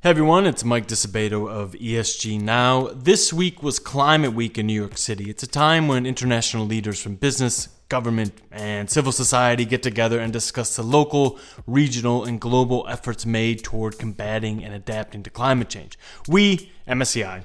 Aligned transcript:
Hey 0.00 0.10
everyone, 0.10 0.46
it's 0.46 0.62
Mike 0.62 0.86
Disabato 0.86 1.50
of 1.50 1.72
ESG 1.72 2.40
Now. 2.40 2.90
This 2.94 3.32
week 3.32 3.64
was 3.64 3.80
Climate 3.80 4.32
Week 4.32 4.56
in 4.56 4.68
New 4.68 4.72
York 4.72 4.96
City. 4.96 5.28
It's 5.28 5.42
a 5.42 5.48
time 5.48 5.88
when 5.88 6.06
international 6.06 6.66
leaders 6.66 7.02
from 7.02 7.16
business, 7.16 7.66
government, 7.88 8.32
and 8.52 8.88
civil 8.88 9.10
society 9.10 9.64
get 9.64 9.82
together 9.82 10.20
and 10.20 10.32
discuss 10.32 10.76
the 10.76 10.84
local, 10.84 11.36
regional, 11.66 12.22
and 12.22 12.40
global 12.40 12.86
efforts 12.88 13.26
made 13.26 13.64
toward 13.64 13.98
combating 13.98 14.62
and 14.62 14.72
adapting 14.72 15.24
to 15.24 15.30
climate 15.30 15.68
change. 15.68 15.98
We, 16.28 16.70
MSCI, 16.86 17.42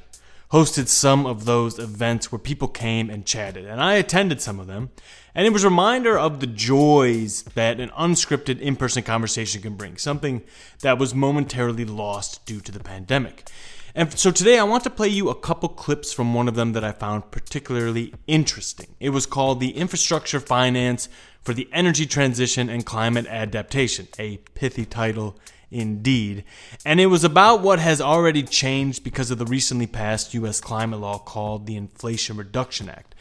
hosted 0.51 0.89
some 0.89 1.25
of 1.25 1.45
those 1.45 1.79
events 1.79 2.31
where 2.31 2.37
people 2.37 2.67
came 2.67 3.09
and 3.09 3.25
chatted, 3.25 3.65
and 3.65 3.81
I 3.81 3.95
attended 3.95 4.41
some 4.41 4.59
of 4.59 4.67
them. 4.67 4.91
And 5.35 5.47
it 5.47 5.53
was 5.53 5.63
a 5.63 5.69
reminder 5.69 6.17
of 6.17 6.39
the 6.39 6.47
joys 6.47 7.43
that 7.55 7.79
an 7.79 7.89
unscripted 7.89 8.59
in 8.59 8.75
person 8.75 9.03
conversation 9.03 9.61
can 9.61 9.75
bring, 9.75 9.97
something 9.97 10.43
that 10.81 10.99
was 10.99 11.15
momentarily 11.15 11.85
lost 11.85 12.45
due 12.45 12.61
to 12.61 12.71
the 12.71 12.79
pandemic. 12.79 13.47
And 13.95 14.17
so 14.17 14.31
today 14.31 14.57
I 14.57 14.63
want 14.63 14.83
to 14.85 14.89
play 14.89 15.07
you 15.07 15.29
a 15.29 15.35
couple 15.35 15.69
clips 15.69 16.13
from 16.13 16.33
one 16.33 16.47
of 16.47 16.55
them 16.55 16.73
that 16.73 16.83
I 16.83 16.91
found 16.91 17.31
particularly 17.31 18.13
interesting. 18.25 18.95
It 18.99 19.09
was 19.09 19.25
called 19.25 19.59
The 19.59 19.77
Infrastructure 19.77 20.39
Finance 20.39 21.09
for 21.41 21.53
the 21.53 21.69
Energy 21.71 22.05
Transition 22.05 22.69
and 22.69 22.85
Climate 22.85 23.27
Adaptation, 23.27 24.07
a 24.17 24.37
pithy 24.55 24.85
title 24.85 25.37
indeed. 25.73 26.43
And 26.85 26.99
it 26.99 27.07
was 27.07 27.23
about 27.23 27.61
what 27.61 27.79
has 27.79 27.99
already 27.99 28.43
changed 28.43 29.03
because 29.03 29.31
of 29.31 29.37
the 29.37 29.45
recently 29.45 29.87
passed 29.87 30.33
U.S. 30.33 30.61
climate 30.61 30.99
law 30.99 31.17
called 31.17 31.65
the 31.65 31.75
Inflation 31.75 32.37
Reduction 32.37 32.89
Act. 32.89 33.15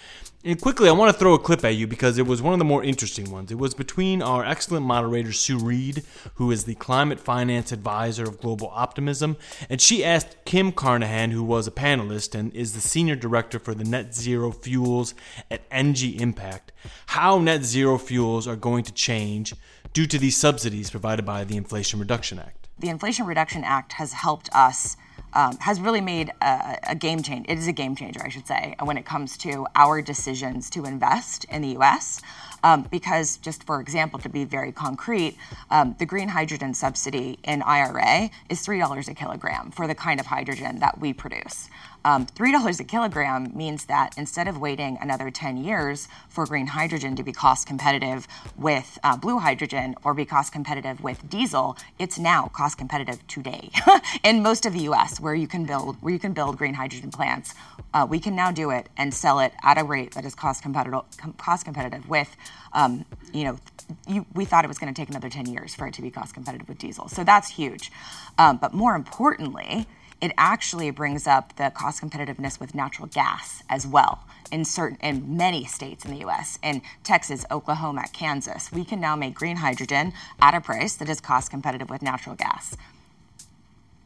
And 0.44 0.60
quickly, 0.60 0.88
I 0.88 0.92
want 0.92 1.12
to 1.12 1.18
throw 1.18 1.34
a 1.34 1.38
clip 1.38 1.64
at 1.64 1.76
you 1.76 1.86
because 1.86 2.18
it 2.18 2.26
was 2.26 2.42
one 2.42 2.52
of 2.52 2.58
the 2.58 2.64
more 2.64 2.82
interesting 2.82 3.30
ones. 3.30 3.52
It 3.52 3.58
was 3.58 3.74
between 3.74 4.20
our 4.20 4.44
excellent 4.44 4.84
moderator, 4.84 5.32
Sue 5.32 5.56
Reed, 5.56 6.02
who 6.34 6.50
is 6.50 6.64
the 6.64 6.74
climate 6.74 7.20
finance 7.20 7.70
advisor 7.70 8.24
of 8.24 8.40
Global 8.40 8.68
Optimism, 8.74 9.36
and 9.70 9.80
she 9.80 10.04
asked 10.04 10.44
Kim 10.44 10.72
Carnahan, 10.72 11.30
who 11.30 11.44
was 11.44 11.68
a 11.68 11.70
panelist 11.70 12.34
and 12.34 12.52
is 12.56 12.72
the 12.72 12.80
senior 12.80 13.14
director 13.14 13.60
for 13.60 13.72
the 13.72 13.84
net 13.84 14.16
zero 14.16 14.50
fuels 14.50 15.14
at 15.48 15.62
ENGIE 15.70 16.20
Impact, 16.20 16.72
how 17.06 17.38
net 17.38 17.62
zero 17.62 17.96
fuels 17.96 18.48
are 18.48 18.56
going 18.56 18.82
to 18.82 18.92
change 18.92 19.54
due 19.92 20.06
to 20.06 20.18
these 20.18 20.36
subsidies 20.36 20.90
provided 20.90 21.24
by 21.24 21.44
the 21.44 21.56
Inflation 21.56 22.00
Reduction 22.00 22.38
Act. 22.38 22.68
The 22.78 22.88
Inflation 22.88 23.26
Reduction 23.26 23.64
Act 23.64 23.94
has 23.94 24.12
helped 24.12 24.48
us. 24.54 24.96
Um, 25.34 25.56
has 25.60 25.80
really 25.80 26.02
made 26.02 26.30
a, 26.42 26.78
a, 26.88 26.94
game 26.94 27.22
change. 27.22 27.46
It 27.48 27.56
is 27.56 27.66
a 27.66 27.72
game 27.72 27.96
changer, 27.96 28.20
I 28.22 28.28
should 28.28 28.46
say, 28.46 28.76
when 28.82 28.98
it 28.98 29.06
comes 29.06 29.38
to 29.38 29.66
our 29.74 30.02
decisions 30.02 30.68
to 30.68 30.84
invest 30.84 31.44
in 31.44 31.62
the 31.62 31.68
U.S. 31.68 32.20
Um, 32.64 32.86
because, 32.90 33.38
just 33.38 33.64
for 33.64 33.80
example, 33.80 34.18
to 34.20 34.28
be 34.28 34.44
very 34.44 34.72
concrete, 34.72 35.36
um, 35.70 35.96
the 35.98 36.06
green 36.06 36.28
hydrogen 36.28 36.74
subsidy 36.74 37.38
in 37.44 37.62
IRA 37.62 38.30
is 38.48 38.64
$3 38.64 39.08
a 39.08 39.14
kilogram 39.14 39.70
for 39.70 39.86
the 39.86 39.94
kind 39.94 40.20
of 40.20 40.26
hydrogen 40.26 40.78
that 40.78 41.00
we 41.00 41.12
produce. 41.12 41.68
Um, 42.04 42.26
$3 42.26 42.80
a 42.80 42.84
kilogram 42.84 43.52
means 43.54 43.84
that 43.84 44.16
instead 44.16 44.48
of 44.48 44.58
waiting 44.58 44.98
another 45.00 45.30
10 45.30 45.56
years 45.56 46.08
for 46.28 46.46
green 46.46 46.66
hydrogen 46.66 47.14
to 47.16 47.22
be 47.22 47.32
cost 47.32 47.66
competitive 47.66 48.26
with 48.56 48.98
uh, 49.04 49.16
blue 49.16 49.38
hydrogen 49.38 49.94
or 50.04 50.12
be 50.12 50.24
cost 50.24 50.52
competitive 50.52 51.00
with 51.00 51.28
diesel, 51.28 51.76
it's 51.98 52.18
now 52.18 52.48
cost 52.48 52.76
competitive 52.76 53.24
today 53.28 53.70
in 54.24 54.42
most 54.42 54.66
of 54.66 54.72
the 54.72 54.80
U.S. 54.80 55.20
where 55.20 55.34
you 55.34 55.46
can 55.46 55.64
build 55.64 55.96
where 56.00 56.12
you 56.12 56.18
can 56.18 56.32
build 56.32 56.58
green 56.58 56.74
hydrogen 56.74 57.10
plants. 57.10 57.54
Uh, 57.94 58.06
we 58.08 58.18
can 58.18 58.34
now 58.34 58.50
do 58.50 58.70
it 58.70 58.88
and 58.96 59.14
sell 59.14 59.38
it 59.38 59.52
at 59.62 59.78
a 59.78 59.84
rate 59.84 60.12
that 60.14 60.24
is 60.24 60.34
cost 60.34 60.62
competitive 60.62 61.02
cost 61.36 61.64
competitive 61.64 62.08
with 62.08 62.36
um, 62.72 63.04
you 63.32 63.44
know 63.44 63.58
you, 64.06 64.26
we 64.34 64.44
thought 64.44 64.64
it 64.64 64.68
was 64.68 64.78
going 64.78 64.92
to 64.92 65.00
take 65.00 65.10
another 65.10 65.28
10 65.28 65.46
years 65.46 65.74
for 65.74 65.86
it 65.86 65.94
to 65.94 66.02
be 66.02 66.10
cost 66.10 66.34
competitive 66.34 66.68
with 66.68 66.78
diesel. 66.78 67.08
So 67.08 67.24
that's 67.24 67.48
huge. 67.50 67.92
Um, 68.38 68.56
but 68.56 68.72
more 68.72 68.94
importantly, 68.94 69.86
it 70.20 70.32
actually 70.38 70.90
brings 70.90 71.26
up 71.26 71.56
the 71.56 71.70
cost 71.70 72.00
competitiveness 72.00 72.60
with 72.60 72.74
natural 72.74 73.08
gas 73.08 73.62
as 73.68 73.86
well 73.86 74.24
in 74.52 74.64
certain 74.64 74.98
in 75.02 75.36
many 75.36 75.64
states 75.64 76.04
in 76.04 76.12
the 76.12 76.24
US 76.26 76.58
in 76.62 76.82
Texas, 77.02 77.44
Oklahoma, 77.50 78.04
Kansas. 78.12 78.70
We 78.70 78.84
can 78.84 79.00
now 79.00 79.16
make 79.16 79.34
green 79.34 79.56
hydrogen 79.56 80.12
at 80.40 80.54
a 80.54 80.60
price 80.60 80.94
that 80.94 81.08
is 81.08 81.20
cost 81.20 81.50
competitive 81.50 81.90
with 81.90 82.02
natural 82.02 82.36
gas 82.36 82.76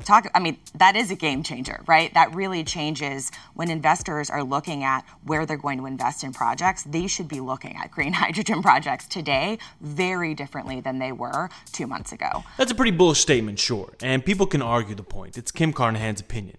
talk 0.04 0.26
i 0.34 0.38
mean 0.38 0.56
that 0.74 0.94
is 0.96 1.10
a 1.10 1.16
game 1.16 1.42
changer 1.42 1.76
right? 1.86 2.12
That 2.14 2.34
really 2.34 2.64
changes 2.64 3.30
when 3.54 3.70
investors 3.70 4.30
are 4.30 4.42
looking 4.42 4.84
at 4.84 5.04
where 5.24 5.46
they're 5.46 5.56
going 5.56 5.78
to 5.78 5.86
invest 5.86 6.24
in 6.24 6.32
projects. 6.32 6.82
They 6.82 7.06
should 7.06 7.28
be 7.28 7.40
looking 7.40 7.76
at 7.76 7.90
green 7.90 8.12
hydrogen 8.22 8.62
projects 8.62 9.06
today 9.06 9.58
very 9.80 10.34
differently 10.34 10.80
than 10.80 10.98
they 10.98 11.12
were 11.12 11.48
two 11.72 11.86
months 11.86 12.12
ago. 12.12 12.44
That's 12.56 12.72
a 12.72 12.74
pretty 12.74 12.90
bullish 12.90 13.20
statement 13.20 13.58
sure 13.58 13.94
and 14.02 14.24
people 14.24 14.46
can 14.46 14.62
argue 14.62 14.94
the 14.94 15.02
point. 15.02 15.38
It's 15.38 15.50
kim 15.50 15.72
carnahan's 15.72 16.20
opinion. 16.20 16.56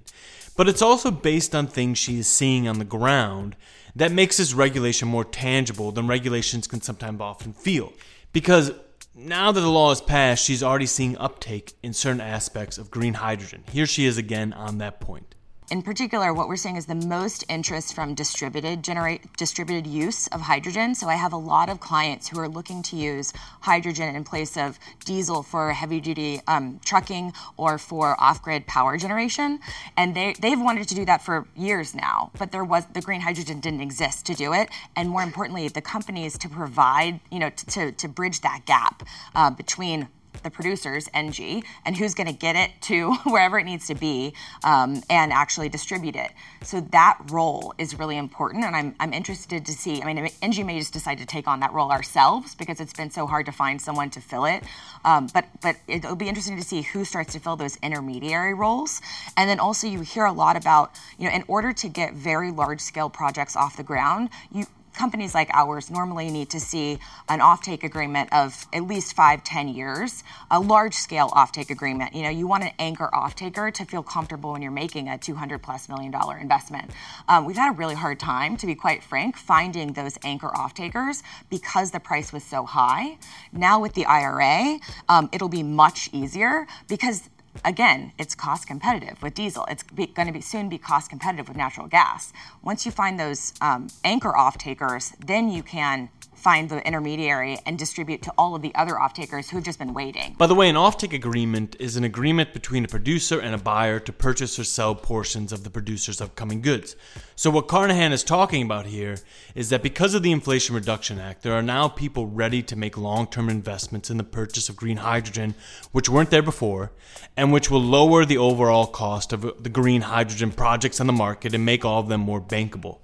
But 0.55 0.67
it's 0.67 0.81
also 0.81 1.11
based 1.11 1.53
on 1.53 1.67
things 1.67 1.99
she 1.99 2.17
is 2.17 2.27
seeing 2.27 2.67
on 2.67 2.79
the 2.79 2.85
ground 2.85 3.55
that 3.95 4.11
makes 4.11 4.37
this 4.37 4.53
regulation 4.53 5.07
more 5.07 5.23
tangible 5.23 5.91
than 5.91 6.07
regulations 6.07 6.67
can 6.67 6.81
sometimes 6.81 7.21
often 7.21 7.53
feel. 7.53 7.93
Because 8.33 8.71
now 9.17 9.51
that 9.51 9.59
the 9.59 9.69
law 9.69 9.91
is 9.91 10.01
passed, 10.01 10.45
she's 10.45 10.61
already 10.61 10.85
seeing 10.85 11.17
uptake 11.17 11.73
in 11.81 11.93
certain 11.93 12.21
aspects 12.21 12.77
of 12.77 12.91
green 12.91 13.15
hydrogen. 13.15 13.63
Here 13.71 13.87
she 13.87 14.05
is 14.05 14.17
again 14.17 14.53
on 14.53 14.77
that 14.77 14.99
point 14.99 15.35
in 15.69 15.81
particular, 15.81 16.33
what 16.33 16.47
we're 16.47 16.55
seeing 16.55 16.77
is 16.77 16.85
the 16.85 16.95
most 16.95 17.43
interest 17.49 17.93
from 17.93 18.13
distributed 18.13 18.83
generate 18.83 19.35
distributed 19.35 19.85
use 19.85 20.27
of 20.27 20.39
hydrogen. 20.39 20.95
So 20.95 21.07
I 21.07 21.15
have 21.15 21.33
a 21.33 21.37
lot 21.37 21.67
of 21.67 21.81
clients 21.81 22.29
who 22.29 22.39
are 22.39 22.47
looking 22.47 22.81
to 22.83 22.95
use 22.95 23.33
hydrogen 23.59 24.15
in 24.15 24.23
place 24.23 24.55
of 24.55 24.79
diesel 25.03 25.43
for 25.43 25.73
heavy 25.73 25.99
duty 25.99 26.39
um, 26.47 26.79
trucking 26.85 27.33
or 27.57 27.77
for 27.77 28.15
off 28.19 28.41
grid 28.41 28.65
power 28.65 28.97
generation, 28.97 29.59
and 29.97 30.15
they 30.15 30.35
they've 30.39 30.59
wanted 30.59 30.87
to 30.87 30.95
do 30.95 31.03
that 31.03 31.21
for 31.21 31.45
years 31.55 31.93
now. 31.93 32.31
But 32.39 32.53
there 32.53 32.63
was 32.63 32.85
the 32.93 33.01
green 33.01 33.19
hydrogen 33.19 33.59
didn't 33.59 33.81
exist 33.81 34.25
to 34.27 34.35
do 34.35 34.53
it, 34.53 34.69
and 34.95 35.09
more 35.09 35.21
importantly, 35.21 35.67
the 35.67 35.81
companies 35.81 36.37
to 36.37 36.49
provide 36.49 37.19
you 37.29 37.39
know 37.39 37.49
to 37.49 37.65
to, 37.65 37.91
to 37.91 38.07
bridge 38.07 38.39
that 38.41 38.61
gap 38.65 39.03
uh, 39.35 39.49
between 39.49 40.07
the 40.43 40.49
producers, 40.49 41.09
ENGIE, 41.13 41.63
and 41.85 41.95
who's 41.97 42.13
going 42.13 42.27
to 42.27 42.33
get 42.33 42.55
it 42.55 42.71
to 42.81 43.13
wherever 43.25 43.59
it 43.59 43.63
needs 43.63 43.87
to 43.87 43.95
be 43.95 44.33
um, 44.63 45.01
and 45.09 45.31
actually 45.33 45.69
distribute 45.69 46.15
it. 46.15 46.31
So 46.63 46.81
that 46.91 47.19
role 47.29 47.73
is 47.77 47.97
really 47.97 48.17
important, 48.17 48.63
and 48.63 48.75
I'm, 48.75 48.95
I'm 48.99 49.13
interested 49.13 49.65
to 49.65 49.71
see. 49.71 50.01
I 50.01 50.05
mean, 50.05 50.29
ENGIE 50.41 50.63
may 50.63 50.79
just 50.79 50.93
decide 50.93 51.17
to 51.19 51.25
take 51.25 51.47
on 51.47 51.59
that 51.61 51.73
role 51.73 51.91
ourselves 51.91 52.55
because 52.55 52.79
it's 52.79 52.93
been 52.93 53.11
so 53.11 53.27
hard 53.27 53.45
to 53.45 53.51
find 53.51 53.81
someone 53.81 54.09
to 54.11 54.21
fill 54.21 54.45
it. 54.45 54.63
Um, 55.05 55.27
but 55.33 55.45
but 55.61 55.77
it'll 55.87 56.15
be 56.15 56.27
interesting 56.27 56.57
to 56.57 56.63
see 56.63 56.81
who 56.81 57.05
starts 57.05 57.33
to 57.33 57.39
fill 57.39 57.55
those 57.55 57.77
intermediary 57.77 58.53
roles, 58.53 59.01
and 59.35 59.49
then 59.49 59.59
also 59.59 59.87
you 59.87 60.01
hear 60.01 60.25
a 60.25 60.31
lot 60.31 60.57
about 60.57 60.91
you 61.17 61.27
know 61.27 61.35
in 61.35 61.43
order 61.47 61.73
to 61.73 61.87
get 61.87 62.13
very 62.13 62.51
large 62.51 62.81
scale 62.81 63.09
projects 63.09 63.55
off 63.55 63.77
the 63.77 63.83
ground, 63.83 64.29
you 64.51 64.65
companies 64.97 65.35
like 65.35 65.49
ours 65.53 65.91
normally 65.91 66.29
need 66.31 66.49
to 66.49 66.59
see 66.59 66.97
an 67.29 67.39
offtake 67.39 67.83
agreement 67.83 68.33
of 68.33 68.65
at 68.73 68.83
least 68.87 69.15
five, 69.15 69.43
ten 69.43 69.67
years, 69.67 70.23
a 70.49 70.59
large 70.59 70.95
scale 70.95 71.29
offtake 71.29 71.69
agreement. 71.69 72.15
You 72.15 72.23
know, 72.23 72.29
you 72.29 72.47
want 72.47 72.63
an 72.63 72.71
anchor 72.79 73.09
offtaker 73.13 73.71
to 73.73 73.85
feel 73.85 74.01
comfortable 74.01 74.53
when 74.53 74.61
you're 74.63 74.71
making 74.71 75.07
a 75.07 75.17
200 75.17 75.59
plus 75.59 75.87
million 75.87 76.11
dollar 76.11 76.37
investment. 76.37 76.89
Um, 77.29 77.45
we've 77.45 77.55
had 77.55 77.69
a 77.69 77.77
really 77.77 77.95
hard 77.95 78.19
time, 78.19 78.57
to 78.57 78.65
be 78.65 78.73
quite 78.73 79.03
frank, 79.03 79.37
finding 79.37 79.93
those 79.93 80.17
anchor 80.23 80.49
offtakers 80.49 81.21
because 81.49 81.91
the 81.91 81.99
price 81.99 82.33
was 82.33 82.43
so 82.43 82.65
high. 82.65 83.17
Now 83.53 83.79
with 83.79 83.93
the 83.93 84.05
IRA, 84.05 84.79
um, 85.07 85.29
it'll 85.31 85.47
be 85.47 85.63
much 85.63 86.09
easier 86.11 86.65
because 86.87 87.29
again, 87.65 88.11
it's 88.17 88.35
cost 88.35 88.67
competitive 88.67 89.21
with 89.21 89.33
diesel. 89.33 89.65
It's 89.69 89.83
going 89.83 90.27
to 90.27 90.33
be 90.33 90.41
soon 90.41 90.69
be 90.69 90.77
cost 90.77 91.09
competitive 91.09 91.47
with 91.47 91.57
natural 91.57 91.87
gas. 91.87 92.33
Once 92.63 92.85
you 92.85 92.91
find 92.91 93.19
those 93.19 93.53
um, 93.61 93.87
anchor 94.03 94.35
off 94.35 94.57
takers, 94.57 95.13
then 95.25 95.49
you 95.49 95.63
can 95.63 96.09
find 96.37 96.69
the 96.69 96.85
intermediary 96.85 97.57
and 97.65 97.77
distribute 97.77 98.21
to 98.21 98.33
all 98.37 98.55
of 98.55 98.61
the 98.61 98.73
other 98.75 98.99
off-takers 98.99 99.49
who've 99.49 99.63
just 99.63 99.79
been 99.79 99.93
waiting. 99.93 100.35
By 100.37 100.47
the 100.47 100.55
way, 100.55 100.69
an 100.69 100.77
off-take 100.77 101.13
agreement 101.13 101.75
is 101.79 101.97
an 101.97 102.03
agreement 102.03 102.53
between 102.53 102.85
a 102.85 102.87
producer 102.87 103.39
and 103.39 103.55
a 103.55 103.57
buyer 103.57 103.99
to 103.99 104.13
purchase 104.13 104.59
or 104.59 104.63
sell 104.63 104.93
portions 104.95 105.51
of 105.51 105.63
the 105.63 105.69
producer's 105.69 106.21
upcoming 106.21 106.61
goods. 106.61 106.95
So 107.35 107.49
what 107.49 107.67
Carnahan 107.67 108.13
is 108.13 108.23
talking 108.23 108.61
about 108.61 108.85
here 108.85 109.17
is 109.55 109.69
that 109.69 109.83
because 109.83 110.13
of 110.13 110.23
the 110.23 110.31
Inflation 110.31 110.75
Reduction 110.75 111.19
Act, 111.19 111.41
there 111.41 111.53
are 111.53 111.61
now 111.61 111.87
people 111.87 112.27
ready 112.27 112.61
to 112.63 112.75
make 112.75 112.97
long-term 112.97 113.49
investments 113.49 114.09
in 114.09 114.17
the 114.17 114.23
purchase 114.23 114.69
of 114.69 114.75
green 114.75 114.97
hydrogen, 114.97 115.55
which 115.91 116.09
weren't 116.09 116.29
there 116.29 116.41
before, 116.41 116.91
and 117.35 117.51
which 117.51 117.71
will 117.71 117.81
lower 117.81 118.25
the 118.25 118.37
overall 118.37 118.85
cost 118.85 119.33
of 119.33 119.41
the 119.63 119.69
green 119.69 120.01
hydrogen 120.01 120.51
projects 120.51 120.99
on 121.01 121.07
the 121.07 121.13
market 121.13 121.53
and 121.53 121.65
make 121.65 121.83
all 121.83 121.99
of 121.99 122.09
them 122.09 122.21
more 122.21 122.41
bankable. 122.41 122.99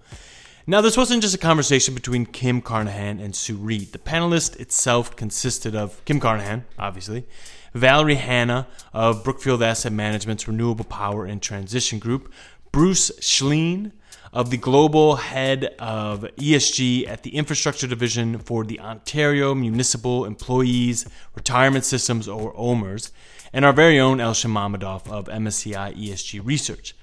Now, 0.65 0.79
this 0.79 0.95
wasn't 0.95 1.21
just 1.21 1.35
a 1.35 1.39
conversation 1.39 1.93
between 1.93 2.25
Kim 2.25 2.61
Carnahan 2.61 3.19
and 3.19 3.35
Sue 3.35 3.57
Reed. 3.57 3.91
The 3.91 3.97
panelist 3.97 4.57
itself 4.61 5.13
consisted 5.13 5.75
of 5.75 6.03
Kim 6.05 6.21
Carnahan, 6.21 6.63
obviously, 6.79 7.25
Valerie 7.73 8.15
Hanna 8.15 8.67
of 8.93 9.25
Brookfield 9.25 9.61
Asset 9.61 9.91
Management's 9.91 10.47
Renewable 10.47 10.85
Power 10.85 11.25
and 11.25 11.41
Transition 11.41 11.99
Group, 11.99 12.31
Bruce 12.71 13.11
Schlein 13.19 13.91
of 14.31 14.51
the 14.51 14.57
global 14.57 15.17
head 15.17 15.75
of 15.79 16.21
ESG 16.37 17.09
at 17.09 17.23
the 17.23 17.35
Infrastructure 17.35 17.85
Division 17.85 18.39
for 18.39 18.63
the 18.63 18.79
Ontario 18.79 19.53
Municipal 19.53 20.23
Employees 20.23 21.05
Retirement 21.35 21.83
Systems, 21.83 22.25
or 22.29 22.53
OMERS, 22.55 23.11
and 23.51 23.65
our 23.65 23.73
very 23.73 23.99
own 23.99 24.19
Elchin 24.19 24.51
Mammadov 24.51 25.11
of 25.11 25.25
MSCI 25.25 25.93
ESG 25.93 26.39
Research. 26.41 26.95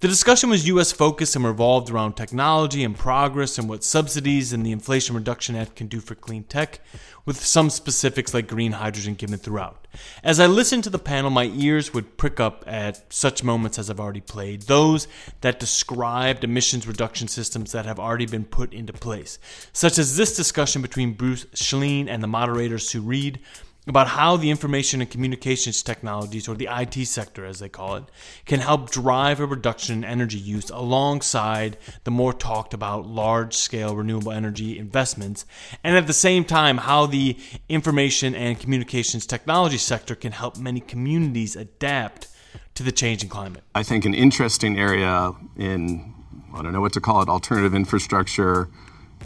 The 0.00 0.06
discussion 0.06 0.48
was 0.48 0.68
U.S. 0.68 0.92
focused 0.92 1.34
and 1.34 1.44
revolved 1.44 1.90
around 1.90 2.12
technology 2.12 2.84
and 2.84 2.96
progress 2.96 3.58
and 3.58 3.68
what 3.68 3.82
subsidies 3.82 4.52
and 4.52 4.64
the 4.64 4.70
Inflation 4.70 5.16
Reduction 5.16 5.56
Act 5.56 5.74
can 5.74 5.88
do 5.88 5.98
for 5.98 6.14
clean 6.14 6.44
tech, 6.44 6.78
with 7.26 7.44
some 7.44 7.68
specifics 7.68 8.32
like 8.32 8.46
green 8.46 8.70
hydrogen 8.70 9.14
given 9.14 9.40
throughout. 9.40 9.88
As 10.22 10.38
I 10.38 10.46
listened 10.46 10.84
to 10.84 10.90
the 10.90 11.00
panel, 11.00 11.30
my 11.30 11.46
ears 11.46 11.92
would 11.92 12.16
prick 12.16 12.38
up 12.38 12.62
at 12.64 13.12
such 13.12 13.42
moments 13.42 13.76
as 13.76 13.90
I've 13.90 13.98
already 13.98 14.20
played, 14.20 14.62
those 14.62 15.08
that 15.40 15.58
described 15.58 16.44
emissions 16.44 16.86
reduction 16.86 17.26
systems 17.26 17.72
that 17.72 17.84
have 17.84 17.98
already 17.98 18.26
been 18.26 18.44
put 18.44 18.72
into 18.72 18.92
place, 18.92 19.40
such 19.72 19.98
as 19.98 20.16
this 20.16 20.36
discussion 20.36 20.80
between 20.80 21.14
Bruce 21.14 21.46
Schlein 21.56 22.06
and 22.06 22.22
the 22.22 22.28
moderator 22.28 22.78
Sue 22.78 23.00
Reed 23.00 23.40
about 23.88 24.08
how 24.08 24.36
the 24.36 24.50
information 24.50 25.00
and 25.00 25.10
communications 25.10 25.82
technologies, 25.82 26.48
or 26.48 26.54
the 26.54 26.68
IT 26.70 27.06
sector 27.06 27.44
as 27.44 27.58
they 27.58 27.68
call 27.68 27.96
it, 27.96 28.04
can 28.44 28.60
help 28.60 28.90
drive 28.90 29.40
a 29.40 29.46
reduction 29.46 29.96
in 29.98 30.04
energy 30.04 30.38
use 30.38 30.70
alongside 30.70 31.76
the 32.04 32.10
more 32.10 32.32
talked 32.32 32.74
about 32.74 33.06
large 33.06 33.54
scale 33.54 33.94
renewable 33.94 34.32
energy 34.32 34.78
investments, 34.78 35.46
and 35.84 35.96
at 35.96 36.06
the 36.06 36.12
same 36.12 36.44
time, 36.44 36.78
how 36.78 37.06
the 37.06 37.36
information 37.68 38.34
and 38.34 38.58
communications 38.58 39.26
technology 39.26 39.78
sector 39.78 40.14
can 40.14 40.32
help 40.32 40.58
many 40.58 40.80
communities 40.80 41.56
adapt 41.56 42.28
to 42.74 42.82
the 42.82 42.92
changing 42.92 43.28
climate. 43.28 43.62
I 43.74 43.82
think 43.82 44.04
an 44.04 44.14
interesting 44.14 44.78
area 44.78 45.32
in, 45.56 46.14
I 46.54 46.62
don't 46.62 46.72
know 46.72 46.80
what 46.80 46.92
to 46.94 47.00
call 47.00 47.22
it, 47.22 47.28
alternative 47.28 47.74
infrastructure, 47.74 48.68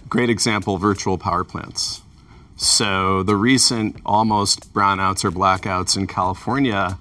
great 0.08 0.30
example 0.30 0.78
virtual 0.78 1.18
power 1.18 1.44
plants 1.44 2.01
so 2.62 3.22
the 3.22 3.36
recent 3.36 4.00
almost 4.06 4.72
brownouts 4.72 5.24
or 5.24 5.30
blackouts 5.30 5.96
in 5.96 6.06
California 6.06 6.98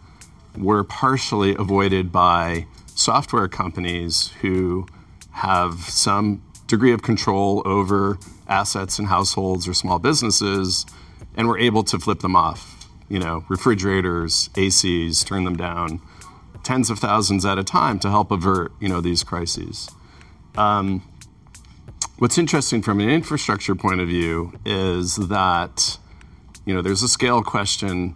were 0.57 0.83
partially 0.83 1.55
avoided 1.55 2.11
by 2.11 2.65
software 2.95 3.47
companies 3.47 4.29
who 4.41 4.87
have 5.31 5.75
some 5.81 6.41
degree 6.67 6.91
of 6.91 7.01
control 7.01 7.61
over 7.65 8.17
assets 8.47 8.99
in 8.99 9.05
households 9.05 9.67
or 9.67 9.73
small 9.73 9.99
businesses 9.99 10.85
and 11.35 11.47
were 11.47 11.57
able 11.57 11.83
to 11.83 11.99
flip 11.99 12.19
them 12.19 12.35
off. 12.35 12.89
You 13.07 13.19
know, 13.19 13.43
refrigerators, 13.47 14.49
ACs, 14.55 15.25
turn 15.25 15.43
them 15.43 15.57
down 15.57 16.01
tens 16.63 16.89
of 16.89 16.99
thousands 16.99 17.45
at 17.45 17.57
a 17.57 17.63
time 17.63 17.99
to 17.99 18.09
help 18.09 18.31
avert, 18.31 18.71
you 18.79 18.87
know, 18.87 19.01
these 19.01 19.23
crises. 19.23 19.89
Um, 20.55 21.03
What's 22.21 22.37
interesting 22.37 22.83
from 22.83 22.99
an 22.99 23.09
infrastructure 23.09 23.73
point 23.73 23.99
of 23.99 24.07
view 24.07 24.53
is 24.63 25.15
that 25.15 25.97
you 26.67 26.71
know 26.75 26.83
there's 26.83 27.01
a 27.01 27.07
scale 27.07 27.41
question, 27.41 28.13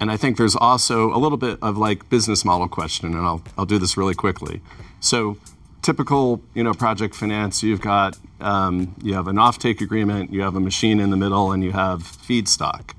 and 0.00 0.10
I 0.10 0.16
think 0.16 0.38
there's 0.38 0.56
also 0.56 1.14
a 1.14 1.18
little 1.18 1.36
bit 1.36 1.58
of 1.60 1.76
like 1.76 2.08
business 2.08 2.46
model 2.46 2.66
question, 2.66 3.12
and 3.12 3.18
I'll 3.18 3.42
I'll 3.58 3.66
do 3.66 3.76
this 3.76 3.94
really 3.94 4.14
quickly. 4.14 4.62
So 5.00 5.36
typical 5.82 6.40
you 6.54 6.64
know 6.64 6.72
project 6.72 7.14
finance, 7.14 7.62
you've 7.62 7.82
got 7.82 8.18
um, 8.40 8.94
you 9.02 9.12
have 9.12 9.28
an 9.28 9.36
offtake 9.36 9.82
agreement, 9.82 10.32
you 10.32 10.40
have 10.40 10.56
a 10.56 10.60
machine 10.60 10.98
in 10.98 11.10
the 11.10 11.18
middle, 11.18 11.52
and 11.52 11.62
you 11.62 11.72
have 11.72 12.04
feedstock. 12.04 12.94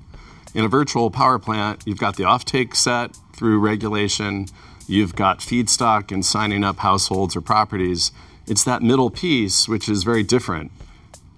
In 0.54 0.64
a 0.64 0.68
virtual 0.68 1.10
power 1.10 1.40
plant, 1.40 1.82
you've 1.88 1.98
got 1.98 2.16
the 2.16 2.26
offtake 2.26 2.76
set 2.76 3.18
through 3.36 3.58
regulation, 3.58 4.46
you've 4.86 5.16
got 5.16 5.40
feedstock 5.40 6.12
and 6.12 6.24
signing 6.24 6.64
up 6.64 6.78
households 6.78 7.36
or 7.36 7.42
properties 7.42 8.12
it's 8.48 8.64
that 8.64 8.82
middle 8.82 9.10
piece 9.10 9.68
which 9.68 9.88
is 9.90 10.04
very 10.04 10.24
different. 10.24 10.72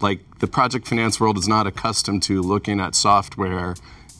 Like 0.01 0.39
the 0.39 0.47
project 0.47 0.87
finance 0.87 1.19
world 1.19 1.37
is 1.37 1.47
not 1.47 1.67
accustomed 1.67 2.23
to 2.23 2.41
looking 2.41 2.79
at 2.79 2.95
software 2.95 3.75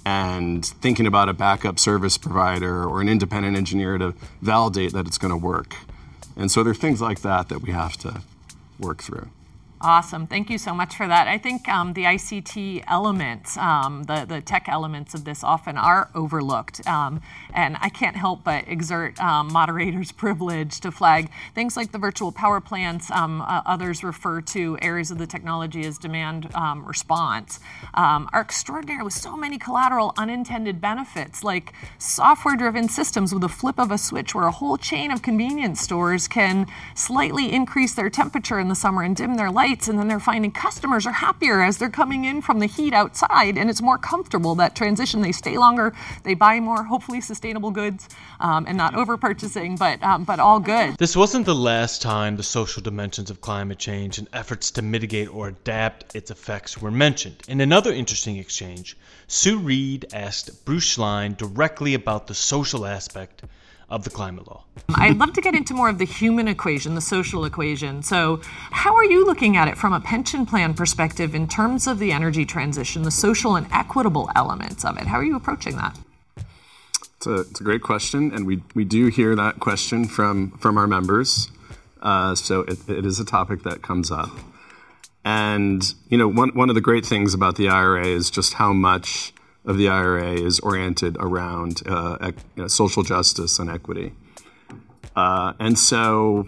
and 0.06 0.66
thinking 0.66 1.08
about 1.08 1.30
a 1.30 1.34
backup 1.34 1.80
service 1.80 2.18
provider 2.18 2.84
or 2.84 3.02
an 3.02 3.10
independent 3.10 3.58
engineer 3.58 3.98
to 3.98 4.14
validate 4.42 4.94
that 4.94 5.08
it's 5.08 5.18
going 5.18 5.32
to 5.32 5.38
work. 5.38 5.76
And 6.36 6.52
so 6.52 6.64
there 6.64 6.72
are 6.72 6.76
things 6.76 7.02
like 7.02 7.22
that 7.22 7.50
that 7.50 7.62
we 7.62 7.72
have 7.72 7.98
to 7.98 8.22
work 8.80 9.02
through. 9.02 9.30
Awesome. 9.82 10.26
Thank 10.26 10.50
you 10.50 10.58
so 10.58 10.74
much 10.74 10.96
for 10.96 11.06
that. 11.06 11.28
I 11.28 11.38
think 11.38 11.68
um, 11.68 11.94
the 11.94 12.04
ICT 12.04 12.86
elements, 12.88 13.58
um, 13.58 14.04
the, 14.04 14.24
the 14.26 14.40
tech 14.40 14.70
elements 14.70 15.14
of 15.14 15.26
this 15.26 15.44
often 15.44 15.78
are 15.78 16.10
overlooked. 16.16 16.88
Um, 16.88 17.22
and 17.54 17.76
I 17.82 17.90
can't 17.90 18.16
help 18.16 18.46
but 18.46 18.70
exert 18.70 19.20
um, 19.20 19.52
moderator's 19.52 20.12
privilege 20.14 20.80
to 20.80 20.92
flag 20.92 21.30
things 21.54 21.76
like 21.76 21.92
the 21.92 21.98
virtual 21.98 22.32
power 22.32 22.62
plants. 22.62 23.12
Um, 23.12 23.42
uh, 23.42 23.64
others 23.66 24.02
refer 24.02 24.40
to 24.42 24.78
areas 24.82 25.12
of 25.12 25.18
the 25.18 25.28
technology 25.28 25.86
as 25.86 25.98
demand 25.98 26.56
um, 26.56 26.86
response, 26.86 27.60
are 27.94 28.42
extraordinary 28.42 29.04
with 29.04 29.14
so 29.14 29.36
many 29.36 29.58
collateral 29.58 30.14
unintended 30.18 30.80
benefits, 30.80 31.44
like 31.44 31.74
software 31.98 32.56
driven 32.56 32.88
systems 32.88 33.34
with 33.34 33.44
a 33.44 33.50
flip 33.50 33.78
of 33.78 33.92
a 33.92 33.98
switch 33.98 34.34
where 34.34 34.48
a 34.48 34.52
whole 34.52 34.78
chain 34.78 35.12
of 35.12 35.22
convenience 35.22 35.82
stores 35.82 36.28
can 36.28 36.66
slightly 36.96 37.52
increase 37.52 37.94
their 37.94 38.10
temperature 38.10 38.60
in 38.60 38.70
the 38.70 38.76
summer 38.76 39.04
and 39.04 39.18
dim 39.18 39.36
their 39.36 39.52
lights 39.52 39.65
and 39.66 39.98
then 39.98 40.08
they're 40.08 40.20
finding 40.20 40.52
customers 40.52 41.08
are 41.08 41.12
happier 41.12 41.64
as 41.64 41.80
they're 41.80 41.90
coming 41.90 42.24
in 42.24 42.40
from 42.40 42.60
the 42.60 42.68
heat 42.68 42.94
outside 42.94 43.58
and 43.58 43.68
it's 43.68 43.82
more 43.82 43.98
comfortable 43.98 44.54
that 44.54 44.76
transition. 44.76 45.22
They 45.22 45.32
stay 45.32 45.58
longer 45.58 45.92
they 46.24 46.36
buy 46.36 46.60
more 46.60 46.84
hopefully 46.84 47.20
sustainable 47.20 47.72
goods 47.72 48.08
um, 48.40 48.66
and 48.68 48.78
not 48.78 48.94
over 48.94 49.18
purchasing 49.18 49.76
but 49.76 50.04
um, 50.04 50.24
but 50.24 50.40
all 50.40 50.60
good. 50.60 50.98
This 50.98 51.16
wasn't 51.16 51.48
the 51.48 51.56
last 51.56 52.04
time 52.04 52.38
the 52.38 52.44
social 52.44 52.84
dimensions 52.84 53.32
of 53.32 53.42
climate 53.42 53.80
change 53.80 54.20
and 54.20 54.28
efforts 54.34 54.70
to 54.72 54.84
mitigate 54.84 55.34
or 55.34 55.48
adapt 55.48 56.16
its 56.16 56.30
effects 56.30 56.80
were 56.80 56.92
mentioned. 56.92 57.38
In 57.48 57.60
another 57.60 57.92
interesting 57.92 58.38
exchange 58.38 58.96
sue 59.28 59.58
reed 59.58 60.06
asked 60.14 60.64
bruce 60.66 60.96
schlein 60.96 61.36
directly 61.36 61.96
about 61.96 62.28
the 62.28 62.36
social 62.36 62.86
aspect 62.86 63.42
of 63.90 64.04
the 64.04 64.10
climate 64.10 64.48
law. 64.48 64.64
I'd 64.96 65.18
love 65.18 65.34
to 65.34 65.42
get 65.42 65.56
into 65.56 65.74
more 65.74 65.90
of 65.90 65.98
the 65.98 66.06
human 66.06 66.48
equation, 66.48 66.96
the 66.96 67.02
social 67.02 67.46
equation. 67.46 68.02
So, 68.04 68.42
how 68.72 68.96
are 68.96 69.06
you 69.06 69.26
looking 69.26 69.58
at 69.58 69.68
it 69.68 69.78
from 69.78 69.94
a 69.94 70.00
pension 70.00 70.46
plan 70.46 70.74
perspective 70.74 71.36
in 71.36 71.48
terms 71.48 71.88
of 71.88 72.00
the 72.00 72.12
energy 72.12 72.46
transition, 72.46 73.04
the 73.04 73.12
social 73.12 73.56
and 73.56 73.68
equitable 73.72 74.30
elements 74.36 74.84
of 74.84 74.98
it? 74.98 75.08
How 75.08 75.18
are 75.18 75.24
you 75.24 75.36
approaching 75.36 75.76
that? 75.76 75.98
It's 77.18 77.28
a, 77.28 77.42
it's 77.42 77.62
a 77.62 77.64
great 77.64 77.82
question, 77.82 78.34
and 78.34 78.46
we, 78.46 78.64
we 78.74 78.86
do 78.86 79.08
hear 79.08 79.36
that 79.36 79.60
question 79.60 80.08
from, 80.08 80.52
from 80.58 80.78
our 80.78 80.88
members. 80.88 81.50
Uh, 82.02 82.36
so, 82.36 82.62
it, 82.62 82.90
it 82.90 83.06
is 83.06 83.20
a 83.20 83.26
topic 83.26 83.64
that 83.64 83.82
comes 83.82 84.12
up. 84.12 84.30
And, 85.24 85.84
you 86.08 86.20
know, 86.20 86.28
one, 86.28 86.50
one 86.50 86.70
of 86.70 86.76
the 86.76 86.82
great 86.82 87.04
things 87.04 87.34
about 87.34 87.56
the 87.56 87.68
IRA 87.68 88.06
is 88.06 88.30
just 88.30 88.54
how 88.54 88.74
much 88.74 89.34
of 89.66 89.78
the 89.78 89.88
IRA 89.90 90.34
is 90.34 90.60
oriented 90.60 91.18
around 91.20 91.82
uh, 91.88 92.18
ec- 92.22 92.36
you 92.56 92.64
know, 92.64 92.68
social 92.68 93.04
justice 93.04 93.60
and 93.60 93.70
equity. 93.70 94.14
Uh, 95.16 95.54
and 95.60 95.78
so 95.80 96.48